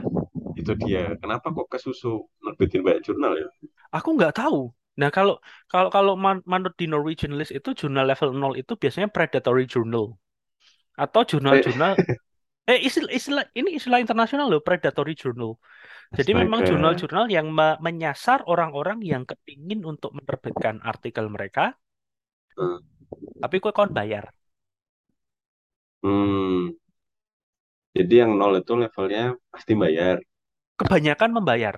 [0.60, 1.02] itu dia.
[1.22, 2.12] Kenapa kok kesusu
[2.46, 3.48] nerbitin banyak jurnal ya?
[3.98, 4.58] Aku nggak tahu.
[5.00, 5.34] Nah, kalau
[5.72, 10.06] kalau kalau man- menurut di Norwegian List itu jurnal level nol itu biasanya predatory journal
[11.04, 11.94] atau Eh, jurnal-jurnal
[12.72, 15.52] eh istilah, istilah ini istilah internasional loh predatory journal.
[16.18, 16.70] Jadi memang astaga.
[16.70, 21.64] jurnal-jurnal yang me- menyasar orang-orang yang kepingin untuk menerbitkan artikel mereka,
[22.58, 22.80] Hmm.
[23.44, 24.26] tapi kok kawan bayar.
[26.04, 26.76] Hmm.
[27.98, 30.18] Jadi yang nol itu levelnya pasti bayar.
[30.82, 31.76] Kebanyakan membayar.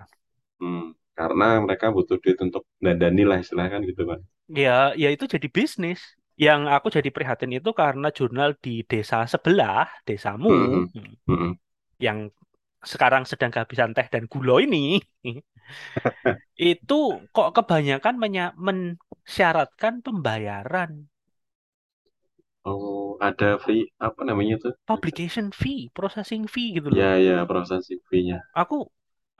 [0.61, 0.83] Hmm.
[1.17, 4.19] Karena mereka butuh duit untuk dandani lah istilahnya kan gitu kan.
[4.51, 5.99] Ya, ya itu jadi bisnis.
[6.39, 10.85] Yang aku jadi prihatin itu karena jurnal di desa sebelah, desamu, Hmm.
[11.27, 11.53] Hmm.
[12.01, 12.19] yang
[12.81, 14.99] sekarang sedang kehabisan teh dan gula ini,
[16.71, 16.99] itu
[17.35, 18.15] kok kebanyakan
[18.65, 20.91] mensyaratkan pembayaran
[22.65, 24.73] Oh, ada free apa namanya tuh?
[24.85, 26.99] publication fee, processing fee gitu loh.
[26.99, 28.37] Ya, ya proses CV-nya.
[28.61, 28.77] Aku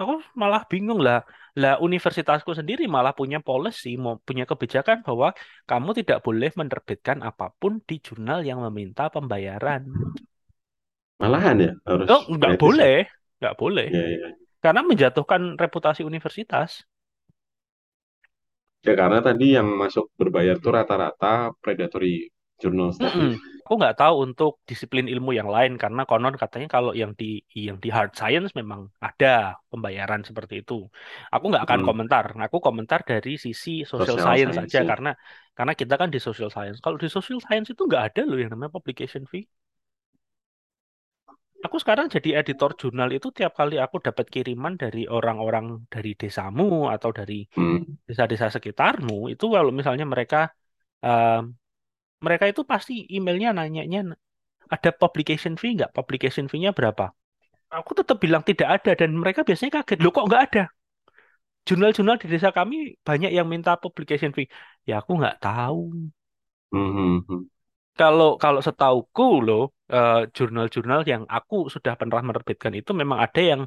[0.03, 1.17] aku malah bingung lah.
[1.61, 5.27] Lah universitasku sendiri malah punya policy, mau punya kebijakan bahwa
[5.69, 9.81] kamu tidak boleh menerbitkan apa pun di jurnal yang meminta pembayaran.
[11.21, 12.57] Malahan ya harus Oh, nggak ya.
[12.61, 12.93] boleh,
[13.39, 13.87] nggak boleh.
[13.93, 14.29] Ya, ya.
[14.63, 16.71] Karena menjatuhkan reputasi universitas.
[18.87, 21.33] Ya karena tadi yang masuk berbayar tuh rata-rata
[21.63, 22.13] predatory
[22.61, 23.25] journals tadi.
[23.25, 23.39] Mm-mm.
[23.71, 27.25] Aku nggak tahu untuk disiplin ilmu yang lain karena konon katanya kalau yang di
[27.67, 29.27] yang di hard science memang ada
[29.71, 30.73] pembayaran seperti itu.
[31.33, 31.87] Aku nggak akan Hmm.
[31.87, 32.25] komentar.
[32.45, 34.91] Aku komentar dari sisi social Social science science aja ya.
[34.91, 35.09] karena
[35.57, 36.77] karena kita kan di social science.
[36.83, 39.47] Kalau di social science itu nggak ada loh yang namanya publication fee.
[41.65, 46.63] Aku sekarang jadi editor jurnal itu tiap kali aku dapat kiriman dari orang-orang dari desamu
[46.93, 47.83] atau dari Hmm.
[48.07, 50.37] desa-desa sekitarmu itu kalau misalnya mereka
[51.05, 51.29] eh,
[52.21, 54.13] mereka itu pasti emailnya nanyanya
[54.71, 55.91] ada publication fee nggak?
[55.91, 57.11] Publication fee-nya berapa?
[57.71, 59.99] Aku tetap bilang tidak ada dan mereka biasanya kaget.
[59.99, 60.63] Loh kok nggak ada?
[61.67, 64.47] Jurnal-jurnal di desa kami banyak yang minta publication fee.
[64.87, 65.91] Ya aku nggak tahu.
[66.71, 66.91] Hmm.
[66.95, 67.41] hmm, hmm.
[67.91, 73.61] Kalau kalau setauku loh, eh, jurnal-jurnal yang aku sudah pernah menerbitkan itu memang ada yang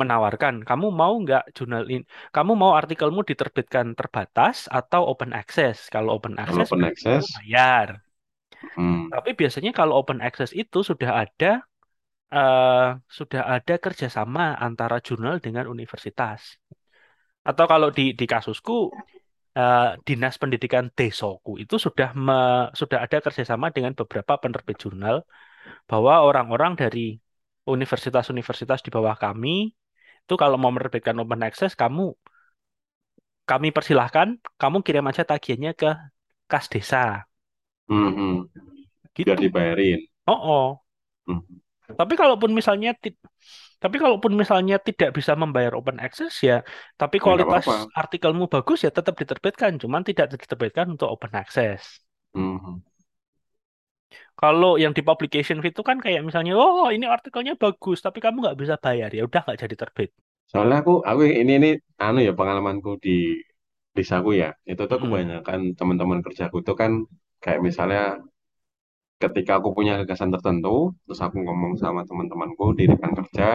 [0.00, 5.76] menawarkan, kamu mau nggak jurnal ini, kamu mau artikelmu diterbitkan terbatas atau open access?
[5.94, 7.88] Kalau open Kalau access open berarti kamu access, bayar.
[8.76, 9.10] hmm.
[9.12, 11.50] Tapi biasanya kalau open access itu sudah ada
[12.34, 16.40] eh, sudah ada kerjasama antara jurnal dengan universitas.
[17.48, 18.72] Atau kalau di di kasusku
[19.58, 25.16] eh, dinas pendidikan desoku itu sudah me- sudah ada kerjasama dengan beberapa penerbit jurnal
[25.90, 27.00] bahwa orang-orang dari
[27.74, 29.50] universitas-universitas di bawah kami
[30.30, 32.14] itu kalau mau menerbitkan open access kamu
[33.50, 34.28] kami persilahkan
[34.60, 35.90] kamu kirim aja tagihannya ke
[36.50, 37.26] kas desa
[37.90, 38.10] Hmm.
[38.16, 38.34] hmm.
[39.24, 39.42] Biar gitu.
[39.44, 40.00] dibayarin.
[40.30, 40.66] Oh, oh.
[41.26, 41.40] Hmm.
[41.98, 42.90] Tapi kalaupun misalnya
[43.82, 46.54] tapi kalaupun misalnya tidak bisa membayar open access ya,
[47.00, 47.90] tapi Ya kualitas apa-apa.
[48.00, 51.82] artikelmu bagus ya tetap diterbitkan, cuman tidak diterbitkan untuk open access.
[52.34, 52.56] Hmm.
[52.58, 52.89] hmm.
[54.42, 58.36] Kalau yang di publication fee itu kan kayak misalnya, oh ini artikelnya bagus, tapi kamu
[58.44, 60.10] nggak bisa bayar, ya udah nggak jadi terbit.
[60.50, 61.68] Soalnya aku, aku ini ini
[62.06, 63.10] anu ya pengalamanku di
[63.98, 64.48] desaku ya.
[64.70, 65.04] Itu tuh Mm-mm.
[65.04, 66.92] kebanyakan teman-teman kerjaku tuh kan
[67.42, 68.00] kayak misalnya
[69.22, 73.46] ketika aku punya gagasan tertentu, terus aku ngomong sama teman-temanku di rekan kerja,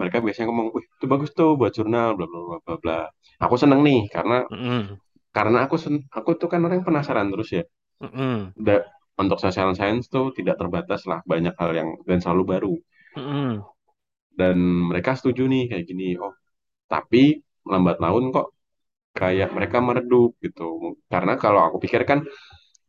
[0.00, 2.98] mereka biasanya ngomong, wih itu bagus tuh buat jurnal, bla bla bla bla bla.
[3.44, 5.00] Aku seneng nih karena Mm-mm.
[5.36, 7.62] karena aku sen, aku tuh kan orang yang penasaran terus ya.
[8.00, 8.54] Mm-mm.
[8.66, 8.86] Da-
[9.16, 12.74] untuk social science tuh tidak terbatas lah, banyak hal yang dan selalu baru.
[13.16, 13.64] Mm-mm.
[14.36, 14.56] Dan
[14.92, 16.20] mereka setuju nih kayak gini.
[16.20, 16.36] Oh,
[16.84, 18.52] tapi lambat laun kok
[19.16, 21.00] kayak mereka meredup gitu.
[21.08, 22.20] Karena kalau aku pikir kan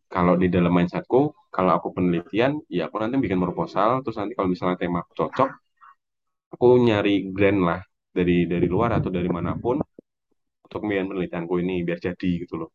[0.08, 4.48] kalau di dalam mindsetku, kalau aku penelitian, ya aku nanti bikin proposal, terus nanti kalau
[4.52, 5.50] misalnya tema aku cocok,
[6.52, 7.80] aku nyari grant lah
[8.12, 9.80] dari dari luar atau dari mana pun
[10.63, 12.70] untuk bikin penelitianku ini biar jadi gitu loh.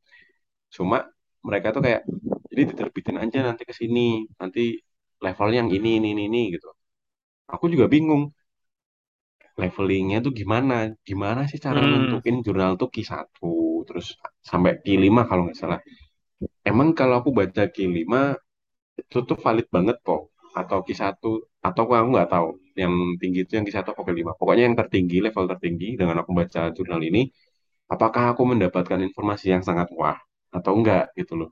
[0.73, 1.05] Cuma
[1.45, 2.09] mereka tuh kayak
[2.53, 4.01] jadi diterbitin aja nanti ke sini,
[4.41, 4.61] nanti
[5.25, 6.69] levelnya yang ini ini ini, ini gitu.
[7.55, 8.25] Aku juga bingung.
[9.63, 10.75] levelingnya tuh gimana
[11.09, 11.93] gimana sih cara Hmm.
[11.93, 13.47] nentuin jurnal tuh q satu
[13.89, 14.07] terus
[14.51, 15.81] sampai q lima kalau nggak salah
[16.71, 18.21] emang kalau aku baca q lima
[19.01, 20.23] itu tuh valid banget kok
[20.61, 21.29] atau q satu
[21.69, 22.49] atau aku nggak tahu
[22.83, 26.17] yang tinggi itu yang q satu atau q lima pokoknya yang tertinggi level tertinggi dengan
[26.23, 27.23] aku baca jurnal ini
[27.95, 30.19] apakah aku mendapatkan informasi yang sangat wah
[30.57, 31.51] atau enggak gitu loh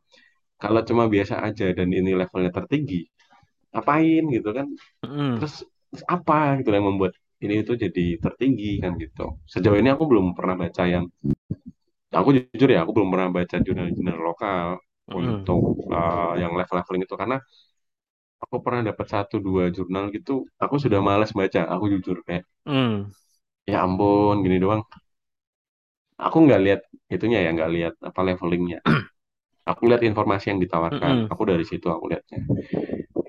[0.62, 3.01] kalau cuma biasa aja dan ini levelnya tertinggi
[3.75, 4.66] ngapain gitu kan?
[5.38, 5.55] Terus,
[5.90, 7.12] terus apa gitu yang membuat
[7.44, 9.23] ini itu jadi tertinggi kan gitu.
[9.53, 11.05] Sejauh ini aku belum pernah baca yang
[12.18, 14.68] aku jujur ya aku belum pernah baca jurnal-jurnal lokal
[15.11, 17.14] untuk uh, yang level-leveling itu.
[17.18, 17.37] Karena
[18.44, 20.33] aku pernah dapat satu dua jurnal gitu
[20.64, 22.16] aku sudah malas baca aku jujur.
[22.27, 23.11] Kayak Hmm.
[23.70, 24.83] ya ampun gini doang.
[26.27, 26.81] Aku nggak lihat
[27.14, 28.79] itunya ya nggak lihat apa levelingnya
[29.71, 31.33] aku lihat informasi yang ditawarkan Hmm.
[31.33, 32.39] aku dari situ aku lihatnya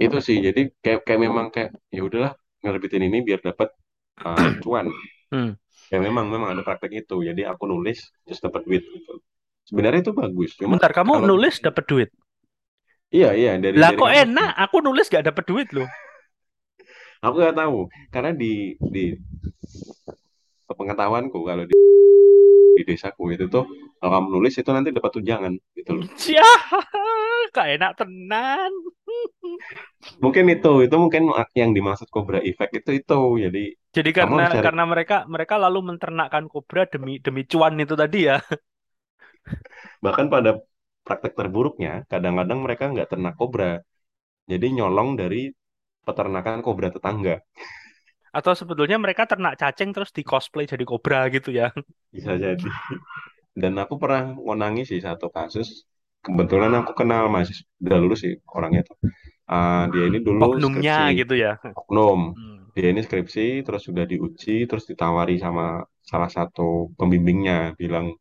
[0.02, 2.34] itu sih jadi kayak kayak memang kayak ya udahlah
[2.66, 3.70] ngerbitin ini biar dapat
[4.26, 4.90] uh, cuan
[5.32, 5.56] Hmm.
[5.88, 9.24] ya memang memang ada praktek itu jadi aku nulis terus dapat duit gitu
[9.64, 12.10] sebenarnya itu bagus cuma Bentar, kamu kalau nulis dapat duit.
[13.16, 14.50] iya iya dari Lah dari kok enak?
[14.68, 15.88] Aku nulis gak dapat duit loh.
[17.24, 17.80] aku nggak tahu
[18.12, 19.16] karena di di
[20.68, 21.76] pengetahuanku kalau di,
[22.76, 23.64] di desaku itu tuh
[24.02, 26.60] kalau kamu nulis itu nanti dapat tunjangan gitu loh Yah,
[27.54, 28.72] gak enak tenan.
[30.24, 31.24] mungkin itu itu mungkin
[31.60, 33.60] yang dimaksud Cobra Effect itu itu jadi
[33.96, 38.36] Jadi karena cari karena mereka mereka lalu menternakkan kobra demi demi cuan itu tadi ya.
[40.06, 40.52] bahkan pada
[41.06, 43.82] praktek terburuknya kadang-kadang mereka nggak ternak kobra
[44.52, 45.42] jadi nyolong dari
[46.08, 47.36] peternakan kobra tetangga
[48.38, 51.68] Atau sebetulnya mereka ternak cacing terus di cosplay jadi kobra gitu ya.
[52.12, 52.68] bisa jadi
[53.58, 55.86] dan aku pernah ngonangi sih satu kasus.
[56.22, 58.98] Kebetulan aku kenal masih udah lulus sih orangnya tuh.
[59.50, 61.20] Ah, dia ini dulu Oknumnya skripsi.
[61.22, 61.52] gitu ya.
[61.76, 62.20] oknum.
[62.38, 62.58] Hmm.
[62.76, 67.76] dia ini skripsi terus sudah diuji terus ditawari sama salah satu pembimbingnya.
[67.82, 68.16] Bilang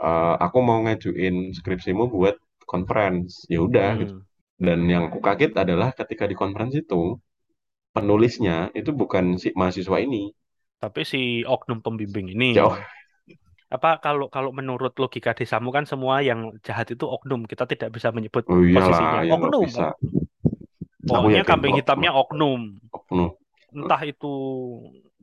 [0.00, 2.36] "Eh, aku mau ngajuin skripsimu buat
[2.72, 3.46] conference.
[3.52, 4.14] Ya udah gitu.
[4.16, 4.24] Hmm.
[4.60, 7.16] dan yang aku kaget adalah ketika di conference itu
[7.96, 10.30] penulisnya itu bukan si mahasiswa ini.
[10.80, 12.56] Tapi si oknum pembimbing ini.
[12.56, 12.76] Jauh
[13.70, 17.40] apa kalau kalau menurut logika desamu kan semua yang jahat itu oknum.
[17.50, 19.20] Kita tidak bisa menyebut oh iyalah posisinya.
[19.28, 19.84] ya Oknum, bisa
[21.08, 22.60] pokoknya kambing oknum hitamnya oknum.
[22.92, 23.30] oknum
[23.70, 24.32] Entah itu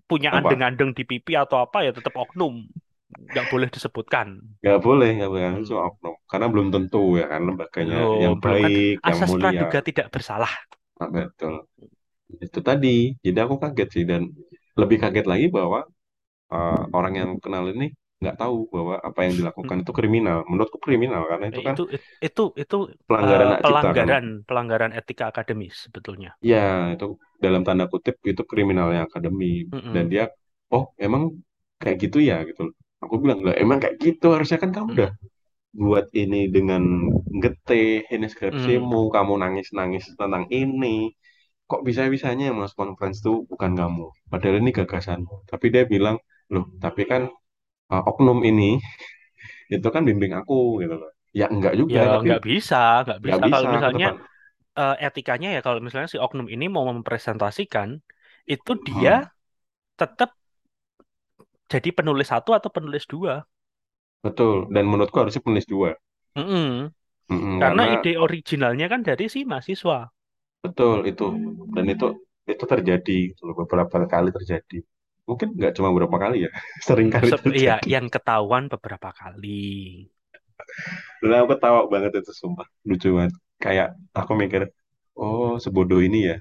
[0.08, 2.54] punya andeng-andeng di pipi atau apa ya tetap oknum.
[3.32, 4.28] Nggak boleh disebutkan.
[4.62, 5.88] nggak boleh nggak boleh itu Hmm.
[5.90, 9.66] oknum karena belum tentu ya kan lembaganya yang Belum, belum kan baik yang asas mulia
[9.72, 10.52] praduga tidak bersalah.
[11.00, 11.54] Nah, betul
[12.46, 12.90] itu tadi
[13.26, 14.22] jadi aku kaget sih dan
[14.82, 15.80] lebih kaget lagi bahwa
[16.54, 17.86] uh, orang yang kenal ini
[18.22, 20.38] nggak tahu bahwa apa yang dilakukan itu kriminal.
[20.50, 21.82] Menurutku kriminal karena itu kan Itu
[22.28, 22.76] itu itu
[23.08, 24.10] pelanggaran hak cipta kan?
[24.12, 26.32] pelanggaran pelanggaran etika akademis sebetulnya.
[26.50, 26.58] ya
[26.94, 27.06] itu
[27.44, 29.46] dalam tanda kutip itu kriminalnya akademi.
[29.94, 30.12] Dan Mm-mm.
[30.12, 30.24] dia
[30.74, 31.24] oh emang
[31.82, 32.36] kayak gitu ya?
[32.50, 32.62] Gitu
[33.04, 34.26] aku bilang lah emang kayak gitu?
[34.36, 35.30] Harusnya kan kamu udah Mm-mm.
[35.84, 36.84] buat ini dengan
[37.44, 38.88] getih ini Mm.
[38.88, 40.88] skripsimu kamu nangis-nangis tentang ini.
[41.70, 44.06] Kok bisa-bisanya yang masuk conference itu bukan kamu?
[44.32, 45.36] Padahal ini gagasanmu.
[45.52, 46.18] Tapi dia bilang
[46.54, 47.24] loh tapi kan
[47.94, 48.64] uh, oknum ini
[49.76, 53.40] itu kan bimbing aku gitu loh ya enggak Ya juga tapi nggak bisa, nggak nggak
[53.40, 53.44] bisa.
[53.48, 54.06] bisa Kalau aku misalnya
[54.80, 57.90] eh, etikanya ya kalau misalnya si oknum ini mau mempresentasikan
[58.54, 59.28] itu dia Hmm,
[60.00, 60.30] tetap
[61.72, 63.34] jadi penulis satu atau penulis dua.
[64.26, 65.90] betul dan menurutku harusnya penulis dua
[66.40, 66.68] Mm-mm.
[67.32, 69.98] Mm-mm, Karena karena ide originalnya kan dari si mahasiswa.
[70.64, 71.26] betul itu
[71.76, 72.06] dan itu
[72.52, 74.78] itu terjadi gitu beberapa kali terjadi
[75.30, 76.50] mungkin nggak cuma beberapa kali ya
[76.88, 77.90] sering kali Se- Iya, terjadi.
[77.94, 79.48] yang ketahuan beberapa kali.
[81.22, 82.68] dan aku ketawa banget itu sumpah.
[82.88, 83.34] Lucu banget.
[83.64, 83.88] Kayak
[84.20, 84.62] aku mikir
[85.18, 86.36] oh sebodoh ini ya.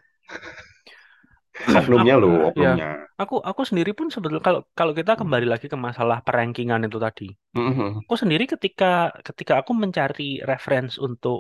[1.79, 2.89] Oknumnya loh ya, oknumnya.
[3.23, 7.25] Aku aku sendiri pun sebetulnya kalau kalau kita kembali lagi ke masalah perankingan itu tadi,
[7.55, 8.87] Mhm, aku sendiri ketika
[9.29, 11.39] ketika aku mencari reference untuk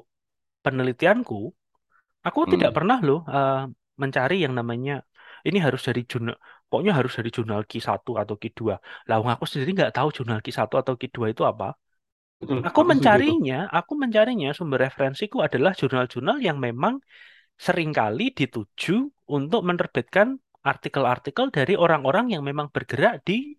[0.65, 1.37] penelitianku,
[2.27, 2.77] aku tidak mhm.
[2.77, 3.57] pernah loh eh,
[4.03, 4.93] mencari yang namanya
[5.49, 6.37] ini harus dari jurnal,
[6.68, 8.74] pokoknya harus dari jurnal q satu atau q dua.
[9.09, 11.66] Lah, wong aku sendiri nggak tahu jurnal q satu atau q dua itu apa.
[12.40, 16.94] betul Aku mencarinya, aku mencarinya sumber referensiku adalah jurnal-jurnal yang memang
[17.66, 18.96] sering kali dituju
[19.37, 20.29] untuk menerbitkan
[20.72, 23.55] artikel-artikel dari orang-orang yang memang bergerak di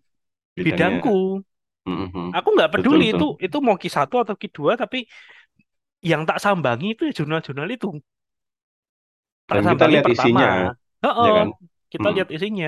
[0.56, 1.44] bidangnya bidangku.
[1.86, 2.26] Mhm.
[2.36, 4.98] Aku nggak betul peduli betul itu itu mau q satu atau q dua, tapi
[6.10, 7.88] yang tak sambangi itu ya jurnal-jurnal itu.
[9.48, 10.42] Tak dan kita lihat pertama.
[10.44, 10.46] isinya
[11.24, 11.48] ya Oh, kan
[11.92, 12.66] kita Mhm, lihat isinya.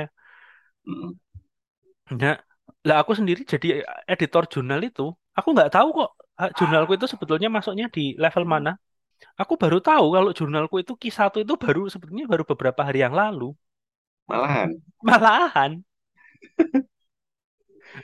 [2.21, 2.35] Nah,
[2.87, 3.69] lah aku sendiri jadi
[4.13, 5.03] editor jurnal itu,
[5.39, 6.09] aku nggak tahu kok
[6.41, 8.71] ah, jurnalku itu sebetulnya masuknya di level mana.
[9.43, 13.15] Aku baru tahu kalau jurnalku itu q satu itu baru sebetulnya baru beberapa hari yang
[13.23, 13.47] lalu.
[14.29, 14.71] malahan
[15.07, 15.85] Malahan.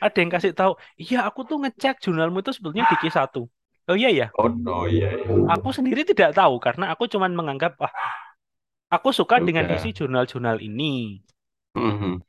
[0.03, 0.71] Ada yang kasih tahu,
[1.01, 3.39] iya aku tuh ngecek jurnalmu itu sebetulnya di Q1.
[3.89, 5.33] Oh iya ya, Oh, oh iya, iya.
[5.53, 7.91] aku sendiri tidak tahu karena aku cuman menganggap, ah,
[8.95, 9.97] aku suka Ya dengan isi udah.
[9.97, 11.21] jurnal-jurnal ini.
[11.75, 12.21] Mhm.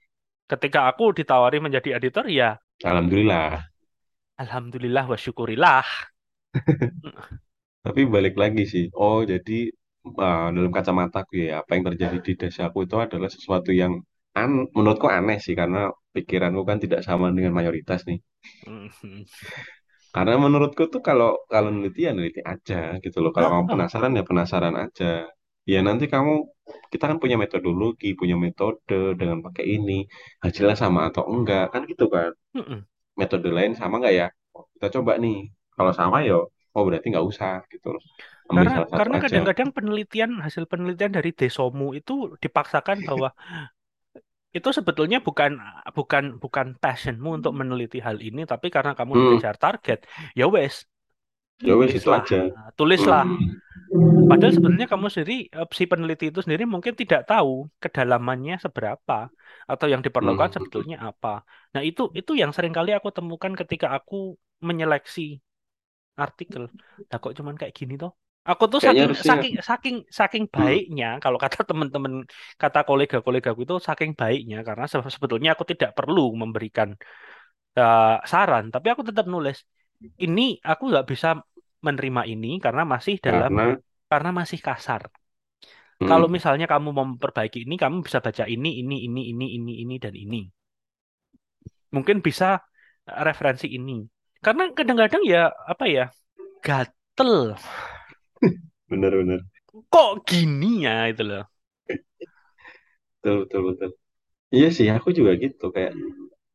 [0.50, 2.50] Ketika aku ditawari menjadi editor, ya
[2.84, 3.70] Alhamdulillah.
[4.42, 5.86] alhamdulillah wa syukurillah.
[7.84, 8.84] Tapi balik lagi sih.
[9.00, 9.52] Oh, jadi
[10.22, 13.92] uh, dalam kacamataku ya, apa yang terjadi di desaku itu adalah sesuatu yang
[14.38, 15.78] an menurutku aneh sih, karena
[16.14, 18.18] pikiranku kan tidak sama dengan mayoritas nih.
[20.14, 23.30] Karena menurutku tuh kalau kalau neliti ya neliti aja gitu loh.
[23.34, 25.04] Kalau kamu Oh, penasaran ya penasaran aja.
[25.72, 26.32] Ya nanti kamu
[26.92, 29.92] kita kan punya metodologi, punya metode dengan pakai ini,
[30.44, 32.30] hasilnya sama atau enggak kan gitu kan.
[32.54, 32.86] mm-mm.
[33.20, 34.26] Metode lain sama enggak ya?
[34.56, 35.36] Oh, kita coba nih.
[35.76, 36.34] Kalau sama ya,
[36.76, 38.02] oh berarti nggak usah gitu loh.
[38.52, 43.28] Ambil Karena karena kadang-kadang penelitian hasil penelitian dari Desomu itu dipaksakan bahwa
[44.56, 45.50] itu sebetulnya bukan
[45.96, 49.98] bukan bukan passionmu untuk meneliti hal ini, tapi karena kamu Hmm, dikejar target,
[50.38, 50.74] ya wes,
[51.62, 52.38] ya wes itu tulislah, aja.
[52.78, 53.24] tulislah.
[53.24, 53.58] Hmm,
[54.28, 59.32] Padahal sebetulnya kamu sendiri, eh, si peneliti itu sendiri mungkin tidak tahu kedalamannya seberapa
[59.64, 60.54] atau yang diperlukan hmm.
[60.54, 61.42] sebetulnya apa.
[61.72, 65.40] Nah itu itu yang sering kali aku temukan ketika aku menyeleksi
[66.20, 66.68] artikel.
[67.08, 68.12] Nah kok cuman kayak gini toh?
[68.48, 72.24] Aku tuh Kayaknya saking harusnya, saking saking saking hmm, baiknya kalau kata teman-teman
[72.56, 76.96] kata kolega-kolegaku itu saking baiknya karena se- sebetulnya aku tidak perlu memberikan
[77.76, 79.64] eh, saran, tapi aku tetap nulis.
[80.24, 81.28] Ini aku nggak bisa
[81.86, 83.80] menerima ini karena masih dalam karena,
[84.10, 85.02] karena masih kasar.
[86.08, 89.72] Kalau hmm, misalnya kamu mau memperbaiki ini, kamu bisa baca ini, ini, ini, ini, ini,
[89.82, 90.40] ini, dan ini.
[91.94, 92.60] Mungkin bisa
[93.08, 94.04] eh, referensi ini.
[94.44, 96.04] Karena kadang-kadang ya apa ya
[96.64, 97.56] gatel.
[98.90, 99.44] bener-bener.
[99.92, 101.42] Kok gini ya itu loh.
[103.22, 103.90] Betul, betul, betul.
[104.56, 105.64] Iya sih, aku juga gitu.
[105.76, 105.92] Kayak,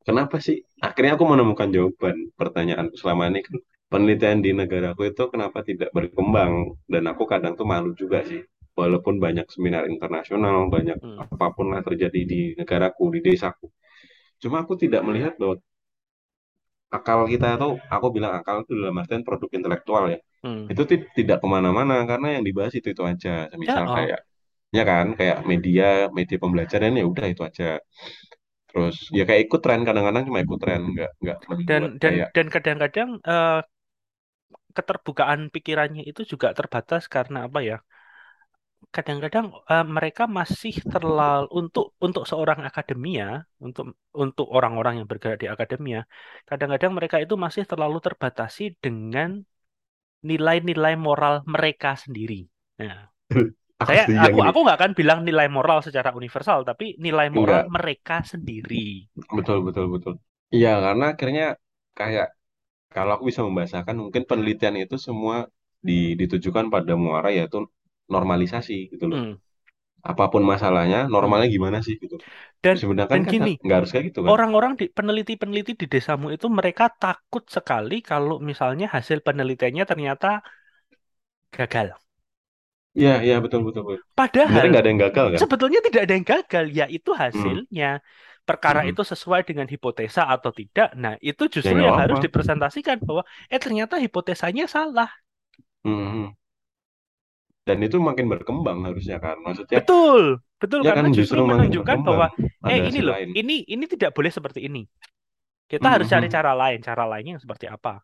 [0.07, 0.57] kenapa sih?
[0.87, 3.55] Akhirnya aku menemukan jawaban pertanyaanku selama ini kan
[3.91, 6.53] penelitian di negaraku itu kenapa tidak berkembang?
[6.91, 8.41] Dan aku kadang tuh malu juga sih.
[8.79, 13.67] Walaupun banyak seminar internasional, banyak Hmm, apa pun lah terjadi di negaraku, di desaku.
[14.43, 15.57] Cuma aku tidak melihat bahwa
[16.97, 20.19] akal kita itu, aku bilang akal itu dalam artian produk intelektual ya.
[20.43, 20.67] hmm.
[20.71, 23.49] Itu ti- tidak ke mana-mana karena yang dibahas itu itu aja.
[23.51, 23.95] Ya, Misal oh.
[23.95, 24.19] kayak,
[24.77, 25.85] ya kan, kayak media,
[26.17, 27.65] media pembelajaran ya udah itu aja.
[28.73, 31.38] Terus ya kayak ikut tren kadang-kadang cuma ikut tren nggak nggak
[31.69, 33.62] Dan dan kayak dan kadang-kadang eh,
[34.77, 37.77] keterbukaan pikirannya itu juga terbatas karena apa ya?
[38.95, 43.25] Kadang-kadang eh, mereka masih terlalu untuk untuk seorang akademia,
[43.65, 43.86] untuk
[44.23, 45.99] untuk orang-orang yang bergerak di akademia,
[46.49, 49.29] kadang-kadang mereka itu masih terlalu terbatasi dengan
[50.29, 52.36] nilai-nilai moral mereka sendiri.
[52.81, 52.97] Nah,
[53.89, 57.62] saya yang aku ini aku nggak akan bilang nilai moral secara universal, tapi nilai moral
[57.62, 58.76] enggak mereka sendiri.
[59.38, 60.13] betul betul betul.
[60.56, 61.43] Iya karena akhirnya
[61.98, 62.26] kayak
[62.93, 65.36] kalau aku bisa membahasakan mungkin penelitian itu semua
[65.88, 67.58] di- ditujukan pada muara yaitu
[68.13, 69.22] normalisasi gitu loh.
[69.22, 69.34] Hmm,
[70.10, 72.15] apa pun masalahnya normalnya gimana sih gitu.
[72.63, 74.36] Dan sebenarnya kan dan kan gini, nggak harus kayak gitu kan?
[74.36, 80.28] orang-orang di peneliti-peneliti di desamu itu mereka takut sekali kalau misalnya hasil penelitiannya ternyata
[81.52, 81.93] gagal.
[82.99, 83.99] Iya iya betul betul, betul.
[84.45, 87.60] sebenarnya Padahal nggak ada yang gagal kan sebetulnya tidak ada yang gagal, yaitu hmm.
[87.63, 87.88] hasilnya.
[88.49, 88.91] Perkara hmm.
[88.91, 90.91] itu sesuai dengan hipotesa atau tidak.
[90.99, 95.08] Nah, itu ya justru nggak yang harus apa-apa dipresentasikan bahwa eh ternyata hipotesanya salah.
[95.84, 96.12] hmm.
[96.12, 96.36] hmm.
[97.67, 101.49] dan itu makin berkembang harusnya kan maksudnya Betul, betul ya kan karena justru justru makin
[101.49, 102.29] menunjukkan bahwa
[102.69, 104.86] eh ini loh, lain ini ini tidak boleh seperti ini.
[105.71, 106.36] Kita Hmm, harus hmm, cari hmm.
[106.36, 108.03] cara lain, cara lainnya yang seperti apa.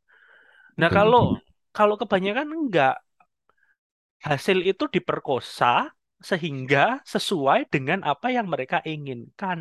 [0.80, 1.38] Nah, betul kalau
[1.76, 2.98] kalau kebanyakan enggak,
[4.28, 5.92] hasil itu diperkosa
[6.30, 9.60] sehingga sesuai dengan apa yang mereka inginkan.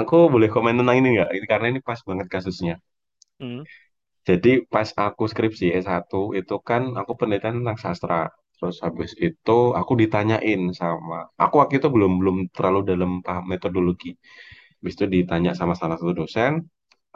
[0.00, 1.30] Aku boleh komen tentang ini nggak?
[1.36, 2.74] Ini karena ini pas banget kasusnya.
[3.40, 3.64] Hmm,
[4.28, 8.20] Jadi pas aku skripsi S1 itu kan aku penelitian tentang sastra.
[8.56, 14.10] Terus habis itu aku ditanyain sama, aku waktu itu belum belum terlalu dalam paham metodologi.
[14.80, 16.52] Habis itu ditanya sama salah satu dosen,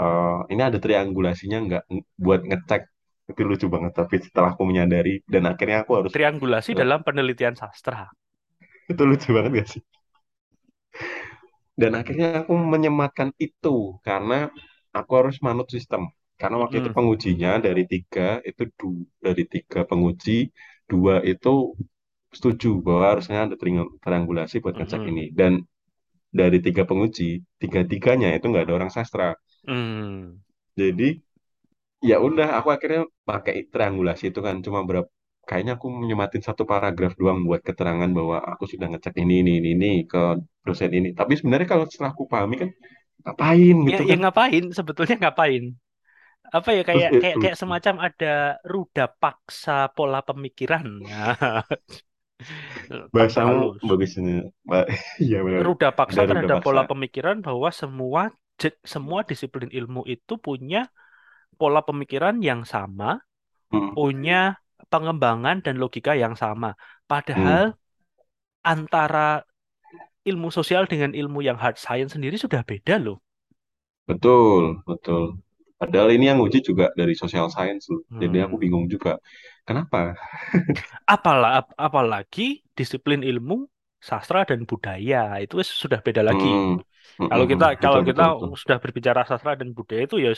[0.03, 1.83] "Eh, ini ada triangulasinya nggak
[2.25, 2.83] buat ngecek?
[3.31, 3.93] Itu lucu banget.
[4.01, 7.99] Tapi setelah aku menyadari dan akhirnya aku harus, triangulasi dalam penelitian sastra.
[8.91, 9.83] itu lucu banget gak sih?
[11.79, 14.51] Dan akhirnya aku menyematkan itu karena
[14.99, 16.11] aku harus manut sistem.
[16.41, 18.89] Karena waktu itu Mm-mm, pengujinya dari tiga itu du,
[19.27, 20.51] dari tiga penguji
[20.91, 21.75] dua itu
[22.37, 25.25] setuju bahwa harusnya ada triang- triangulasi buat ngecek mm-mm, ini.
[25.39, 25.53] Dan
[26.41, 29.35] dari tiga penguji tiga-tiganya itu nggak ada orang sastra.
[29.67, 30.41] mm.
[30.81, 31.09] Jadi
[32.11, 35.09] ya udah aku akhirnya pakai triangulasi itu kan cuma berapa
[35.49, 39.69] kayaknya aku nyematin satu paragraf doang buat keterangan bahwa aku sudah ngecek ini ini ini,
[39.77, 40.19] ini ke
[40.67, 41.09] dosen ini.
[41.19, 42.71] Tapi sebenarnya kalau setelah aku pahami kan
[43.25, 44.19] ngapain Ya, gitu ya kan?
[44.21, 44.63] ngapain?
[44.77, 45.63] Sebetulnya ngapain?
[46.57, 48.27] Apa ya kayak kayak kayak semacam ada
[48.73, 50.87] ruda paksa pola pemikiran.
[53.15, 53.55] Bahasamu
[53.89, 54.33] bagus ini.
[55.25, 55.63] Iya benar.
[55.65, 56.65] Ruda Ada paksa ruda terhadap paksa.
[56.65, 58.23] pola pemikiran bahwa semua
[58.93, 60.79] semua disiplin ilmu itu punya
[61.59, 63.21] pola pemikiran yang sama,
[63.71, 64.35] Hmm, punya
[64.93, 66.69] pengembangan dan logika yang sama.
[67.35, 67.75] hmm, Padahal
[68.73, 69.43] antara
[70.31, 73.19] ilmu sosial dengan ilmu yang hard science sendiri sudah beda loh.
[74.09, 75.25] betul, betul.
[75.79, 78.03] Padahal ini yang uji juga dari social science loh.
[78.19, 78.63] Jadi aku Hmm.
[78.63, 79.15] bingung juga.
[79.69, 80.19] Kenapa?
[81.15, 82.43] Apalah, ap- apalagi
[82.79, 83.55] disiplin ilmu
[84.09, 86.49] sastra dan budaya itu sudah beda lagi.
[86.59, 86.83] Hmm, hmm,
[87.29, 90.31] Kalau kita kalau Betul, kita betul, sudah berbicara sastra dan budaya itu ya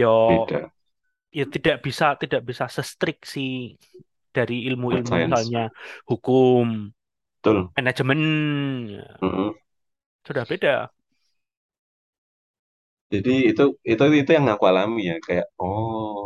[0.00, 0.72] ya Beda.
[1.38, 3.40] ya tidak bisa tidak bisa se-strict si
[4.36, 5.60] dari ilmu-ilmu misalnya
[6.10, 6.64] hukum,
[7.42, 7.72] Betul.
[7.76, 8.20] manajemen
[8.90, 9.50] ya, Hmm, hmm.
[10.26, 10.90] sudah beda.
[13.12, 16.18] Jadi itu itu itu yang aku alami ya kayak oh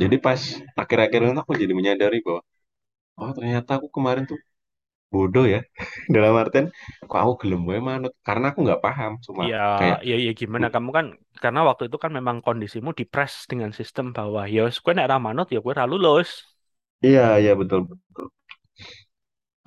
[0.00, 0.40] jadi pas
[0.80, 2.40] akhir-akhir itu aku jadi menyadari bahwa
[3.20, 4.38] oh ternyata aku kemarin tuh
[5.12, 5.60] bodoh ya.
[6.14, 6.66] Dalam artian
[7.08, 8.12] kok aku gelem wae manut?
[8.26, 10.66] Karena aku nggak paham cuma Ya, kayak ya, ya gimana?
[10.74, 11.06] Kamu kan
[11.42, 15.58] karena waktu itu kan memang kondisimu dipres dengan sistem bahwa ya gue nek manut ya
[15.64, 16.28] gue ra lulus.
[17.06, 18.26] iya iya betul betul.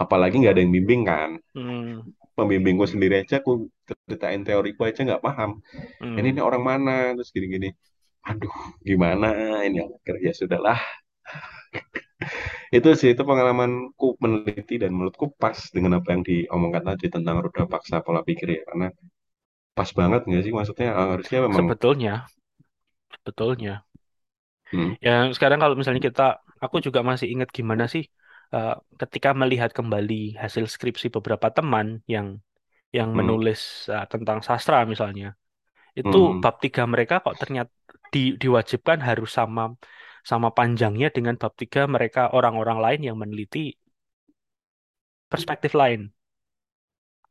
[0.03, 1.29] Apalagi nggak ada yang bimbing kan.
[1.53, 3.51] Hmm, pembimbingku sendiri aja aku
[4.07, 5.51] ceritain teoriku aja nggak paham.
[6.17, 6.31] Ini hmm.
[6.37, 6.91] ini orang mana?
[7.15, 7.67] Terus gini-gini.
[8.29, 8.53] Aduh
[8.89, 9.27] gimana?
[9.67, 9.77] Ini
[10.27, 10.79] ya sudahlah
[12.77, 17.63] itu sih itu pengalamanku meneliti dan menurutku pas dengan apa yang diomongkan tadi tentang roda
[17.73, 18.61] paksa pola pikir ya.
[18.69, 18.85] Karena
[19.77, 20.53] pas banget nggak sih?
[20.57, 22.13] Maksudnya eh, harusnya memang Sebetulnya,
[23.13, 23.85] sebetulnya.
[24.71, 26.21] hmm, Ya sekarang kalau misalnya kita,
[26.63, 28.03] aku juga masih ingat gimana sih
[28.55, 32.27] eh, ketika melihat kembali hasil skripsi beberapa teman yang
[32.97, 33.59] yang hmm, menulis
[33.93, 35.25] eh, tentang sastra misalnya,
[35.99, 37.71] itu hmm, bab tiga mereka kok ternyata
[38.13, 39.63] di, diwajibkan harus sama
[40.21, 43.73] sama panjangnya dengan bab tiga mereka orang-orang lain yang meneliti
[45.31, 46.11] perspektif lain.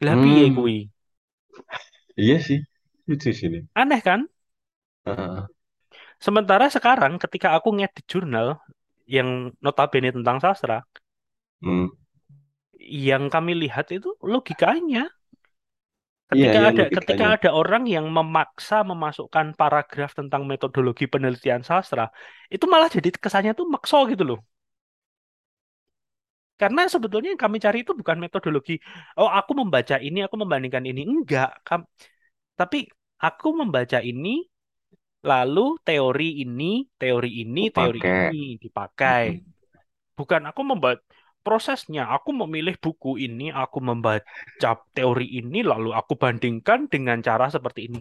[0.01, 0.79] Lah piye hmm, kuwi?
[2.17, 2.61] iya sih
[3.05, 4.25] itu sini Aneh kan?
[6.21, 8.61] Sementara sekarang ketika aku ngedit jurnal
[9.09, 10.85] yang notabene tentang sastra,
[11.65, 11.89] hmm.
[12.79, 15.09] yang kami lihat itu logikanya.
[16.37, 22.05] Iya Ketika iya ada ketika ada orang yang memaksa memasukkan paragraf tentang metodologi penelitian sastra,
[22.55, 24.39] itu malah jadi kesannya tuh makso gitu loh.
[26.61, 28.73] Karena sebetulnya yang kami cari itu bukan metodologi.
[29.21, 31.01] Oh, aku membaca ini, aku membandingkan ini.
[31.13, 31.49] Enggak.
[31.67, 31.89] Kam-
[32.61, 32.79] tapi
[33.27, 34.29] aku membaca ini,
[35.31, 36.65] lalu teori ini,
[37.01, 39.25] teori ini, teori pakai ini dipakai.
[39.27, 39.53] hmm.
[40.19, 41.01] Bukan aku membaca
[41.47, 42.03] prosesnya.
[42.15, 48.01] Aku memilih buku ini, aku membaca teori ini, lalu aku bandingkan dengan cara seperti ini.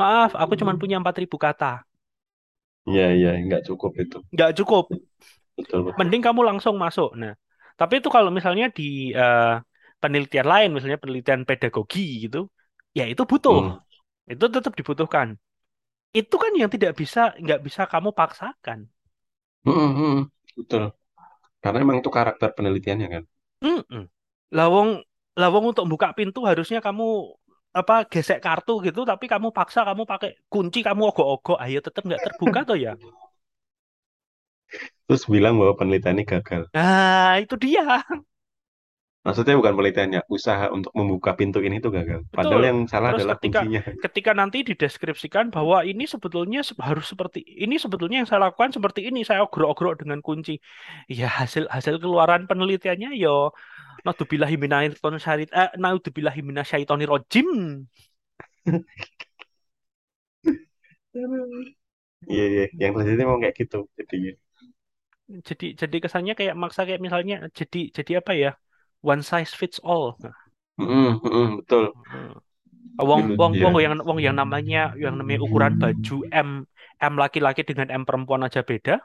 [0.00, 1.84] Maaf, aku cuma punya 4.000 kata.
[2.90, 4.84] iya iya nggak cukup itu Nggak cukup.
[5.56, 7.10] betul betul Mending kamu langsung masuk.
[7.20, 7.32] Nah,
[7.80, 9.54] tapi itu kalau misalnya di eh,
[10.02, 12.38] penelitian lain, misalnya penelitian pedagogi gitu,
[12.98, 13.58] ya itu butuh.
[13.60, 13.78] hmm.
[14.32, 15.28] Itu tetap dibutuhkan.
[16.20, 18.78] Itu kan yang tidak bisa, nggak bisa kamu paksakan.
[19.64, 20.30] Hmm, hmm, hmm.
[20.56, 20.92] betul
[21.62, 23.22] karena emang itu karakter penelitiannya kan
[23.64, 24.04] Mm-mm.
[24.56, 24.88] Lawong,
[25.40, 27.04] lawong untuk buka pintu harusnya kamu
[27.80, 32.22] apa gesek kartu gitu, tapi kamu paksa kamu pakai kunci, kamu ogok-ogok, ayo tetap nggak
[32.24, 32.92] terbuka tuh ya.
[35.06, 37.82] terus bilang bahwa penelitian ini gagal Nah, itu dia.
[39.26, 42.20] Maksudnya bukan penelitiannya, usaha untuk membuka pintu ini tuh gagal.
[42.32, 42.36] Betul.
[42.38, 43.80] Padahal yang salah Terus adalah ketika kuncinya.
[44.04, 49.00] ketika nanti dideskripsikan bahwa ini sebetulnya se- harus seperti ini sebetulnya yang saya lakukan seperti
[49.08, 50.60] ini saya ogro-ogro dengan kunci.
[51.10, 53.50] Ya hasil hasil keluaran penelitiannya yo
[54.04, 57.48] naudzubillahi minasyaitonir syari- eh, naudzubillahi minasyaitonir rajim.
[62.30, 62.62] Iya, iya.
[62.80, 63.76] Yang selanjutnya mau kayak gitu.
[63.98, 64.32] Jadinya.
[65.48, 68.48] Jadi jadi kesannya kayak maksa kayak misalnya jadi jadi apa ya?
[69.02, 70.18] One size fits all.
[70.78, 71.84] Mm, mm, betul.
[71.94, 72.34] hmm.
[72.98, 73.62] Wong Gitu, wong ya.
[73.62, 76.66] wong yang wong yang namanya yang namanya ukuran baju M
[76.98, 78.98] M laki-laki dengan M perempuan aja beda.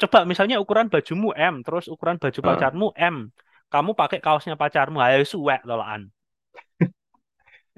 [0.00, 3.30] Coba misalnya ukuran bajumu M, terus ukuran baju Ah, pacarmu M.
[3.70, 6.10] Kamu pakai kaosnya pacarmu, ayo suwek lolaan.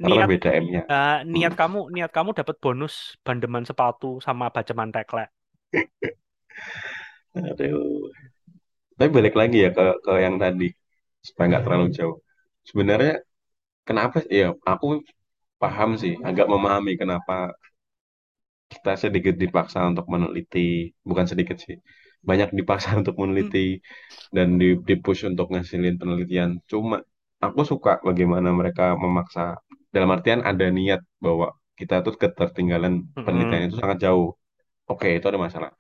[0.00, 0.82] Niat beda M-nya.
[0.88, 1.61] eh, niat Mm.
[1.61, 2.94] kamu niat kamu dapat bonus
[3.26, 5.28] bandeman sepatu sama bajeman teklek.
[7.36, 8.11] Aduh.
[8.98, 10.66] Tapi balik lagi ya ke, ke yang tadi.
[11.26, 12.16] Supaya nggak terlalu jauh.
[12.68, 13.14] Sebenarnya
[13.88, 14.16] kenapa?
[14.30, 14.86] Ya, aku
[15.62, 16.14] paham sih.
[16.28, 17.34] Agak memahami kenapa
[18.72, 20.94] kita sedikit dipaksa untuk meneliti.
[21.08, 21.76] Bukan sedikit sih.
[22.20, 23.80] banyak dipaksa untuk meneliti
[24.36, 26.50] dan di, di-push untuk ngasilin penelitian.
[26.70, 27.00] Cuma
[27.40, 29.56] aku suka bagaimana mereka memaksa
[29.94, 31.48] dalam artian ada niat bahwa
[31.80, 34.36] kita tuh ketertinggalan penelitian itu sangat jauh.
[34.90, 35.70] Oke, itu ada masalah.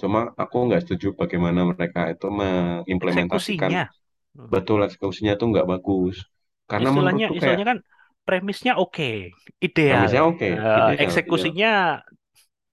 [0.00, 3.84] Cuma aku nggak setuju bagaimana mereka itu mengimplementasikan Eksekusinya.
[4.36, 4.52] Hmm.
[4.54, 6.16] betul eksekusinya tuh nggak bagus.
[6.70, 7.78] Karena Istilahnya, menurutku kayak istilahnya kan
[8.26, 9.32] premisnya oke,
[9.66, 10.02] ideal.
[10.02, 11.50] premisnya oke, Eh, ideal, ideal.
[11.54, 11.68] eksekusinya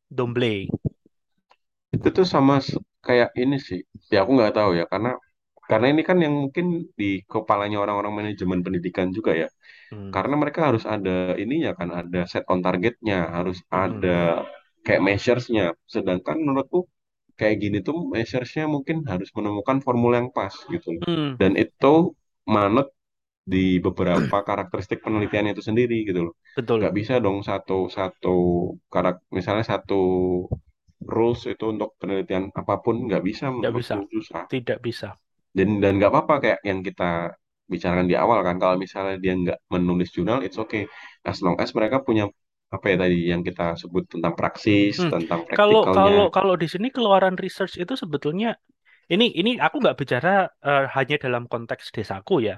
[0.09, 0.70] domble.
[1.95, 2.53] Itu tuh sama
[3.05, 3.80] kayak ini sih.
[4.14, 5.09] Ya aku nggak tahu ya karena
[5.70, 6.66] karena ini kan yang mungkin
[6.99, 9.47] di kepalanya orang-orang manajemen pendidikan juga ya.
[9.91, 11.11] Hmm, Karena mereka harus ada
[11.43, 14.43] ininya kan, ada set on targetnya, harus ada mm-mm.
[14.86, 15.64] kayak measuresnya.
[15.95, 16.80] Sedangkan menurutku
[17.39, 20.88] kayak gini tuh measuresnya mungkin harus menemukan formula yang pas gitu.
[20.95, 21.03] loh.
[21.07, 21.88] Hmm, Dan itu
[22.55, 22.88] manut
[23.53, 26.36] di beberapa karakteristik penelitian itu sendiri gitu loh.
[26.55, 28.29] betul, Nggak bisa dong satu satu
[28.93, 29.95] karak misalnya satu
[31.15, 34.43] rules itu untuk penelitian apa pun nggak bisa tidak bisa, susah.
[34.51, 35.09] tidak bisa.
[35.57, 37.34] Dan dan nggak apa-apa kayak yang kita
[37.71, 40.84] bicarakan di awal kan kalau misalnya dia nggak menulis jurnal it's okay
[41.29, 42.23] as long as mereka punya
[42.76, 46.67] apa ya tadi yang kita sebut tentang praksis Hmm, tentang Kalau praktikalnya kalau kalau di
[46.74, 48.47] sini keluaran research itu sebetulnya
[49.13, 50.30] ini ini aku nggak bicara
[50.67, 52.55] eh, hanya dalam konteks desaku ya.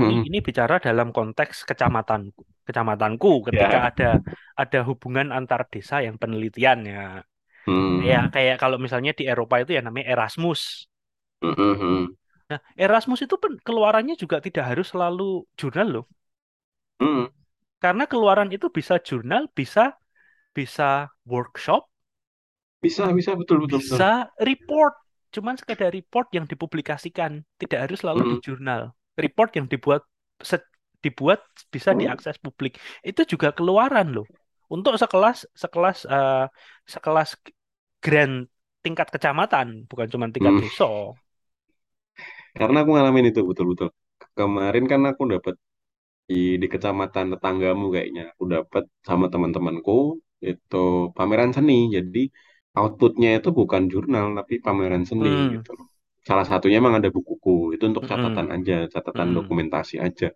[0.00, 0.28] Ini Mhm.
[0.28, 2.22] ini bicara dalam konteks kecamatan
[2.68, 4.04] kecamatanku ketika ya ada
[4.62, 6.98] ada hubungan antar desa yang penelitian ya.
[7.98, 8.32] Kayak Hmm.
[8.34, 10.60] kayak kalau misalnya di Eropa itu ya namanya Erasmus.
[11.42, 12.16] Mhm.
[12.50, 15.22] Nah, Erasmus itu pen- keluarannya juga tidak harus selalu
[15.60, 16.04] jurnal loh.
[17.00, 17.30] Mhm.
[17.82, 19.82] Karena keluaran itu bisa jurnal, bisa
[20.56, 21.82] bisa workshop,
[22.84, 24.94] bisa bisa betul betul betul bisa report.
[25.30, 28.40] Cuman sekadar report yang dipublikasikan, tidak harus selalu di Mhm.
[28.42, 28.90] jurnal.
[29.14, 30.02] Report yang dibuat
[31.04, 31.40] dibuat
[31.74, 32.76] bisa diakses publik.
[33.06, 34.26] Itu juga keluaran loh.
[34.74, 36.44] Untuk sekelas sekelas eh,
[36.86, 37.28] sekelas
[38.04, 38.46] grand
[38.84, 40.60] tingkat kecamatan, bukan cuma tingkat Mhm.
[40.60, 40.86] desa.
[42.58, 43.88] karena aku ngalamin itu betul betul
[44.38, 45.54] kemarin kan aku dapat
[46.30, 48.22] di, di kecamatan tetanggamu kayaknya.
[48.34, 49.92] Aku dapat sama teman-temanku
[50.50, 50.76] itu
[51.16, 51.74] pameran seni.
[51.96, 52.18] Jadi
[52.78, 55.70] outputnya itu bukan jurnal tapi pameran seni Hmm, gitu.
[56.28, 57.50] Salah satunya emang ada bukuku.
[57.74, 59.38] Itu untuk catatan mm-mm, aja catatan mm-mm.
[59.38, 60.26] dokumentasi aja.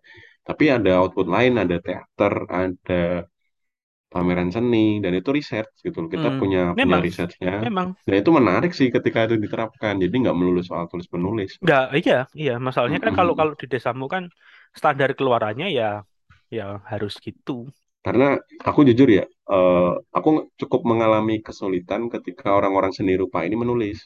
[0.47, 2.33] Tapi ada output lain ada teater
[2.63, 2.93] ada
[4.13, 6.09] pameran seni dan itu riset gitu loh.
[6.15, 7.95] Kita Hmm, punya punya memang, risetnya memang.
[8.05, 9.93] dan itu menarik sih ketika itu diterapkan.
[10.03, 12.51] Jadi nggak melulu soal tulis menulis Nggak, iya, iya.
[12.65, 13.39] Masalahnya kan kalau Mm-mm.
[13.39, 14.23] kalau di desamu kan
[14.79, 15.85] standar keluarannya ya,
[16.57, 17.51] ya harus gitu.
[18.05, 18.25] Karena
[18.69, 20.29] aku jujur ya, eh, aku
[20.61, 23.97] cukup mengalami kesulitan ketika orang-orang seni rupa ini menulis.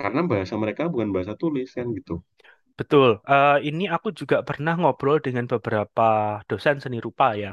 [0.00, 2.14] Karena bahasa mereka bukan bahasa tulis kan gitu.
[2.78, 3.10] Betul.
[3.28, 6.02] Eh, ini aku juga pernah ngobrol dengan beberapa
[6.48, 7.50] dosen seni rupa ya.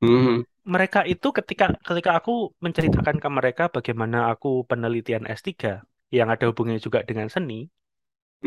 [0.00, 2.30] Mhm, Mereka itu ketika ketika aku
[2.64, 5.82] menceritakan ke mereka bagaimana aku penelitian S3
[6.16, 7.66] yang ada hubungannya juga dengan seni,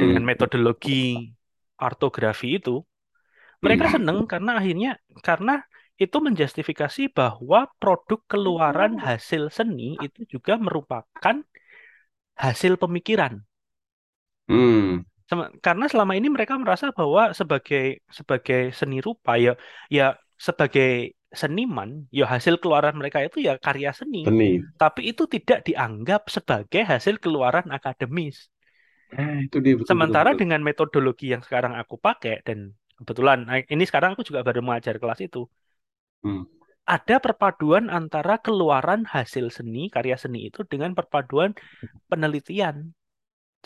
[0.02, 1.32] dengan mhm, metodologi
[1.88, 2.76] artografi itu,
[3.66, 3.96] mereka mhm.
[3.96, 4.90] seneng karena akhirnya
[5.28, 5.54] karena
[6.04, 11.36] itu menjustifikasi bahwa produk keluaran hasil seni itu juga merupakan
[12.44, 13.34] hasil pemikiran.
[14.48, 17.84] Hmm, Sem- Karena selama ini mereka merasa bahwa sebagai
[18.18, 19.52] sebagai seni rupa ya
[19.98, 20.04] ya
[20.48, 20.88] sebagai
[21.42, 24.20] seniman ya hasil keluaran mereka itu ya karya seni.
[24.24, 24.68] seni.
[24.82, 28.38] Tapi itu tidak dianggap sebagai hasil keluaran akademis.
[29.20, 30.42] Ah, itu dia betul betul Sementara betul.
[30.42, 32.60] dengan metodologi yang sekarang aku pakai dan
[32.98, 35.40] kebetulan eh, ini sekarang aku juga baru mengajar kelas itu,
[36.24, 36.44] Hmm.
[36.98, 41.52] ada perpaduan antara keluaran hasil seni, karya seni itu dengan perpaduan
[42.12, 42.76] penelitian.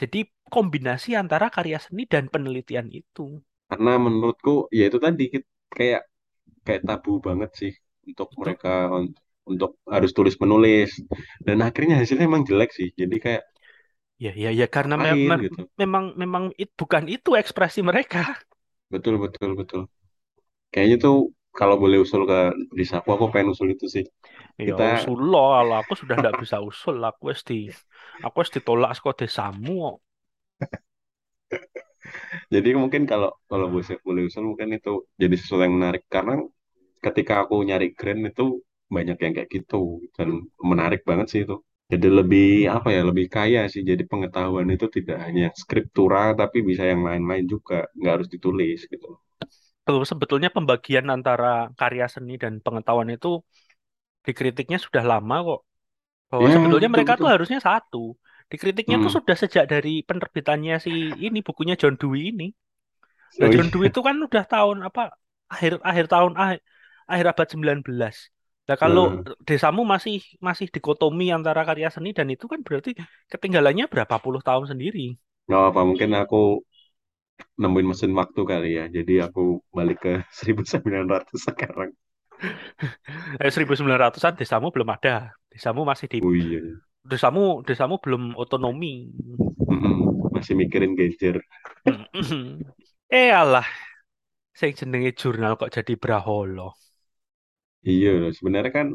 [0.01, 0.19] Jadi
[0.55, 3.27] kombinasi antara karya seni dan penelitian itu.
[3.69, 5.23] Karena menurutku ya itu tadi
[5.75, 6.01] kayak
[6.65, 7.73] kayak tabu banget sih
[8.09, 8.39] untuk Betul.
[8.41, 9.15] mereka un-
[9.51, 10.89] untuk harus tulis menulis.
[11.47, 12.89] Dan akhirnya hasilnya emang jelek sih.
[13.01, 13.43] Jadi kayak
[14.23, 14.95] Ya, ya, ya karena
[15.27, 15.61] me- gitu.
[15.81, 18.19] memang memang it, bukan itu ekspresi mereka.
[18.93, 19.81] Betul betul betul.
[20.73, 21.15] Kayaknya tuh
[21.59, 22.39] kalau boleh usul ke
[22.79, 24.05] Disaku, aku pengen usul itu sih.
[24.67, 27.55] Ya Kita usul lo, kalau aku sudah tidak bisa usul, aku wis di
[28.25, 29.71] aku wis ditolak saka desamu.
[29.85, 29.95] kok.
[32.53, 36.33] Jadi mungkin kalau kalau boleh boleh usul mungkin itu jadi sesuatu yang menarik karena
[37.05, 38.45] ketika aku nyari grant itu
[38.95, 39.77] banyak yang kayak gitu
[40.17, 40.29] dan
[40.71, 41.55] menarik banget sih itu.
[41.91, 42.45] Jadi lebih
[42.77, 43.81] apa ya lebih kaya sih.
[43.89, 49.07] Jadi pengetahuan itu tidak hanya skriptura tapi bisa yang lain-lain juga nggak harus ditulis gitu.
[49.85, 51.47] Tuh, sebetulnya pembagian antara
[51.79, 53.27] karya seni dan pengetahuan itu
[54.27, 55.59] dikritiknya sudah lama kok.
[56.31, 57.31] Bahwa Ya sebetulnya betul mereka tuh betul.
[57.33, 57.97] harusnya satu.
[58.51, 59.17] Dikritiknya tuh Hmm.
[59.17, 60.91] sudah sejak dari penerbitannya si
[61.25, 62.45] ini bukunya John Dewey ini.
[63.39, 63.73] Nah, Oh John iya.
[63.73, 65.01] Dewey itu kan udah tahun apa
[65.53, 66.59] akhir akhir tahun akhir,
[67.11, 68.15] akhir abad 19.
[68.69, 69.23] Nah, kalau Heeh.
[69.49, 70.15] desamu masih
[70.47, 72.89] masih dikotomi antara karya seni dan itu kan berarti
[73.31, 75.01] ketinggalannya berapa puluh tahun sendiri.
[75.47, 76.35] nggak apa mungkin aku
[77.61, 79.41] nemuin mesin waktu kali ya jadi aku
[79.77, 81.89] balik ke 1900 sekarang
[83.43, 85.33] Eh, 1900-an desamu belum ada.
[85.53, 86.59] Desamu masih di oh iya
[87.11, 89.09] desamu desamu belum otonomi.
[89.69, 90.29] Mm-mm.
[90.35, 91.41] masih mikirin gadget
[93.17, 93.65] Eh alah,
[94.59, 96.61] sing jenenge jurnal kok jadi braholo.
[97.87, 98.87] Iya sebenarnya kan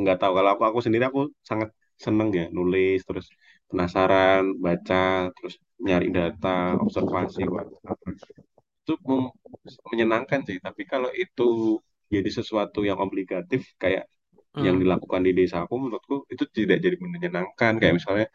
[0.00, 0.32] nggak tahu.
[0.38, 1.20] Kalau aku aku sendiri aku
[1.50, 1.68] sangat
[2.04, 3.26] seneng ya nulis terus
[3.70, 4.96] penasaran baca
[5.36, 5.54] terus
[5.86, 6.48] nyari data
[6.84, 7.64] observasi wah,
[8.82, 8.92] itu
[9.90, 10.56] menyenangkan sih.
[10.66, 11.78] Tapi kalau itu
[12.14, 14.04] jadi sesuatu yang obligatif kayak
[14.66, 14.82] yang Hmm.
[14.82, 18.26] dilakukan di desa aku menurutku itu tidak jadi menyenangkan kayak misalnya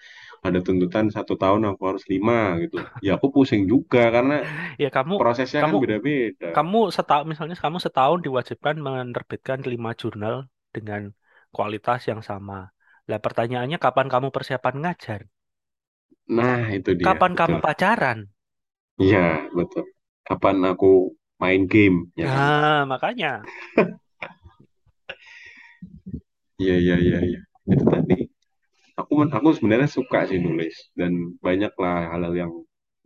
[0.48, 4.34] ada tuntutan satu tahun aku harus lima gitu ya aku pusing juga karena
[4.82, 10.36] Ya kamu prosesnya kan kamu beda-beda kamu setahun misalnya kamu setahun diwajibkan menerbitkan lima jurnal
[10.76, 11.02] dengan
[11.56, 12.56] kualitas yang sama.
[13.10, 15.22] Lah pertanyaannya kapan kamu persiapan ngajar?
[16.38, 18.18] nah itu dia Kapan kamu betul pacaran?
[19.04, 19.20] iya
[19.58, 19.86] betul
[20.28, 20.88] kapan aku
[21.42, 23.28] main game ya kan Nah, makanya.
[26.62, 27.40] iya iya iya iya.
[27.74, 28.16] Itu tadi.
[29.00, 31.14] Aku aku sebenarnya suka sih nulis dan
[31.46, 32.54] banyak lah hal-hal yang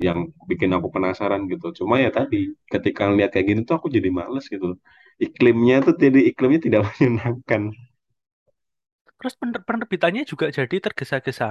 [0.07, 0.19] yang
[0.51, 1.67] bikin aku penasaran gitu.
[1.79, 2.37] Cuma ya tadi
[2.73, 4.67] ketika ngeliat kayak gini tuh aku jadi males gitu
[5.25, 7.63] iklimnya tuh jadi iklimnya tidak menyenangkan.
[9.17, 11.49] Terus pener- penerbitannya juga jadi tergesa-gesa.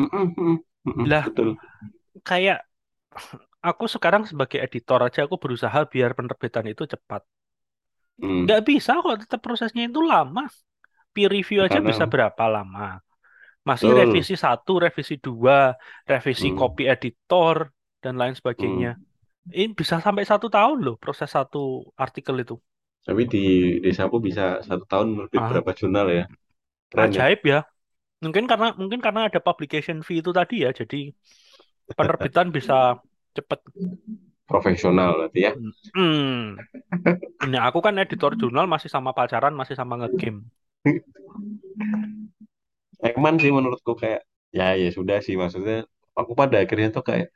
[0.00, 1.56] Mm-mm, mm-mm, mm-mm, Lah, betul.
[2.28, 2.58] kayak
[3.70, 7.22] aku sekarang sebagai editor aja aku berusaha biar penerbitan itu cepat.
[8.22, 10.42] Mm, Nggak bisa kok, tetap prosesnya itu lama.
[11.16, 12.82] Peer review aja bisa berapa lama?
[13.68, 15.54] Masih betul revisi satu, revisi dua,
[16.12, 17.56] revisi Mm, copy editor,
[18.04, 18.88] dan lain sebagainya.
[18.88, 19.06] mm.
[19.56, 21.58] Ini bisa sampai satu tahun loh proses satu
[22.04, 22.54] artikel itu.
[23.06, 23.38] tapi di
[23.84, 26.24] desa aku bisa satu tahun nerbit Ah, berapa jurnal ya
[26.90, 27.58] keren ya ajaib ya.
[28.24, 30.96] Mungkin karena mungkin karena ada publication fee itu tadi ya, jadi
[31.98, 32.74] penerbitan bisa
[33.36, 33.60] cepet.
[34.50, 35.52] profesional berarti ya
[35.94, 36.60] Hmm.
[37.52, 40.42] Nah, aku kan editor jurnal masih sama pacaran, masih sama ngegame.
[43.08, 44.20] Eman sih menurutku kayak
[44.58, 45.74] ya ya sudah sih maksudnya
[46.20, 47.26] aku pada akhirnya tuh kayak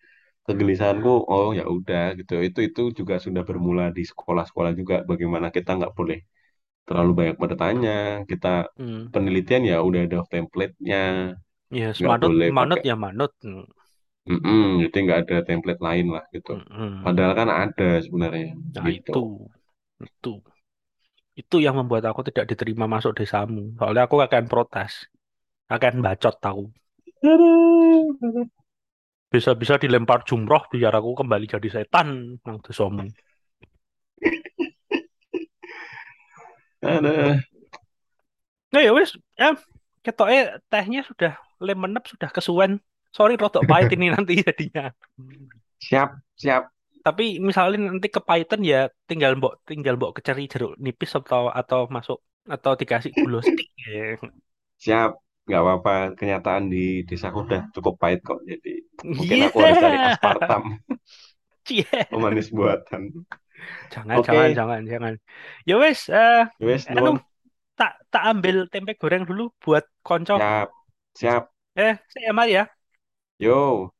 [0.46, 5.70] kegelisahanku oh ya udah gitu itu itu juga sudah bermula di sekolah-sekolah juga bagaimana kita
[5.78, 6.18] nggak boleh
[6.86, 7.90] terlalu banyak bertanya
[8.30, 9.14] kita Hmm.
[9.14, 10.98] penelitian ya udah ada template-nya
[11.78, 13.30] Ya, nggak semanut, boleh manut pakai ya manut.
[13.44, 13.64] Hmm.
[14.30, 16.52] mm jadi nggak ada template lain lah gitu
[17.04, 19.22] padahal kan ada sebenarnya Nah, gitu itu.
[20.06, 20.32] Itu.
[21.40, 23.72] Itu yang membuat aku tidak diterima masuk desamu.
[23.80, 25.08] Soalnya aku akan protes.
[25.72, 26.68] Akan bacot tahu.
[29.32, 33.08] Bisa-bisa dilempar jumroh biar aku kembali jadi setan nang desamu.
[36.84, 37.40] aduh.
[38.70, 39.56] Nah, ya wis, ya
[40.04, 41.32] ketoknya tehnya sudah
[41.62, 42.84] lemenep sudah kesuwen.
[43.10, 44.92] Sorry rodok pahit ini nanti jadinya.
[45.80, 46.68] siap siap
[47.06, 48.76] Tapi misalnya nanti kepahitan ya
[49.08, 52.18] tinggal mbok tinggal mbok keceri jeruk nipis atau atau masuk
[52.54, 53.96] atau dikasih gula stik ya.
[54.84, 55.10] siap
[55.46, 58.70] nggak apa-apa kenyataan di desaku udah cukup pahit kok jadi
[59.16, 59.46] mungkin Iya.
[59.50, 60.62] aku harus cari aspartam
[61.64, 61.84] Cie.
[62.10, 63.02] pemanis buatan
[63.92, 65.14] Jangan, jangan, oke jangan, jangan.
[65.68, 67.02] Ya wes, eh wes anu
[67.78, 70.34] tak tak ambil tempe goreng dulu buat konco.
[70.34, 70.68] siap
[71.18, 71.44] siap
[71.78, 72.64] Eh, saya Mari ya.
[73.38, 73.92] yo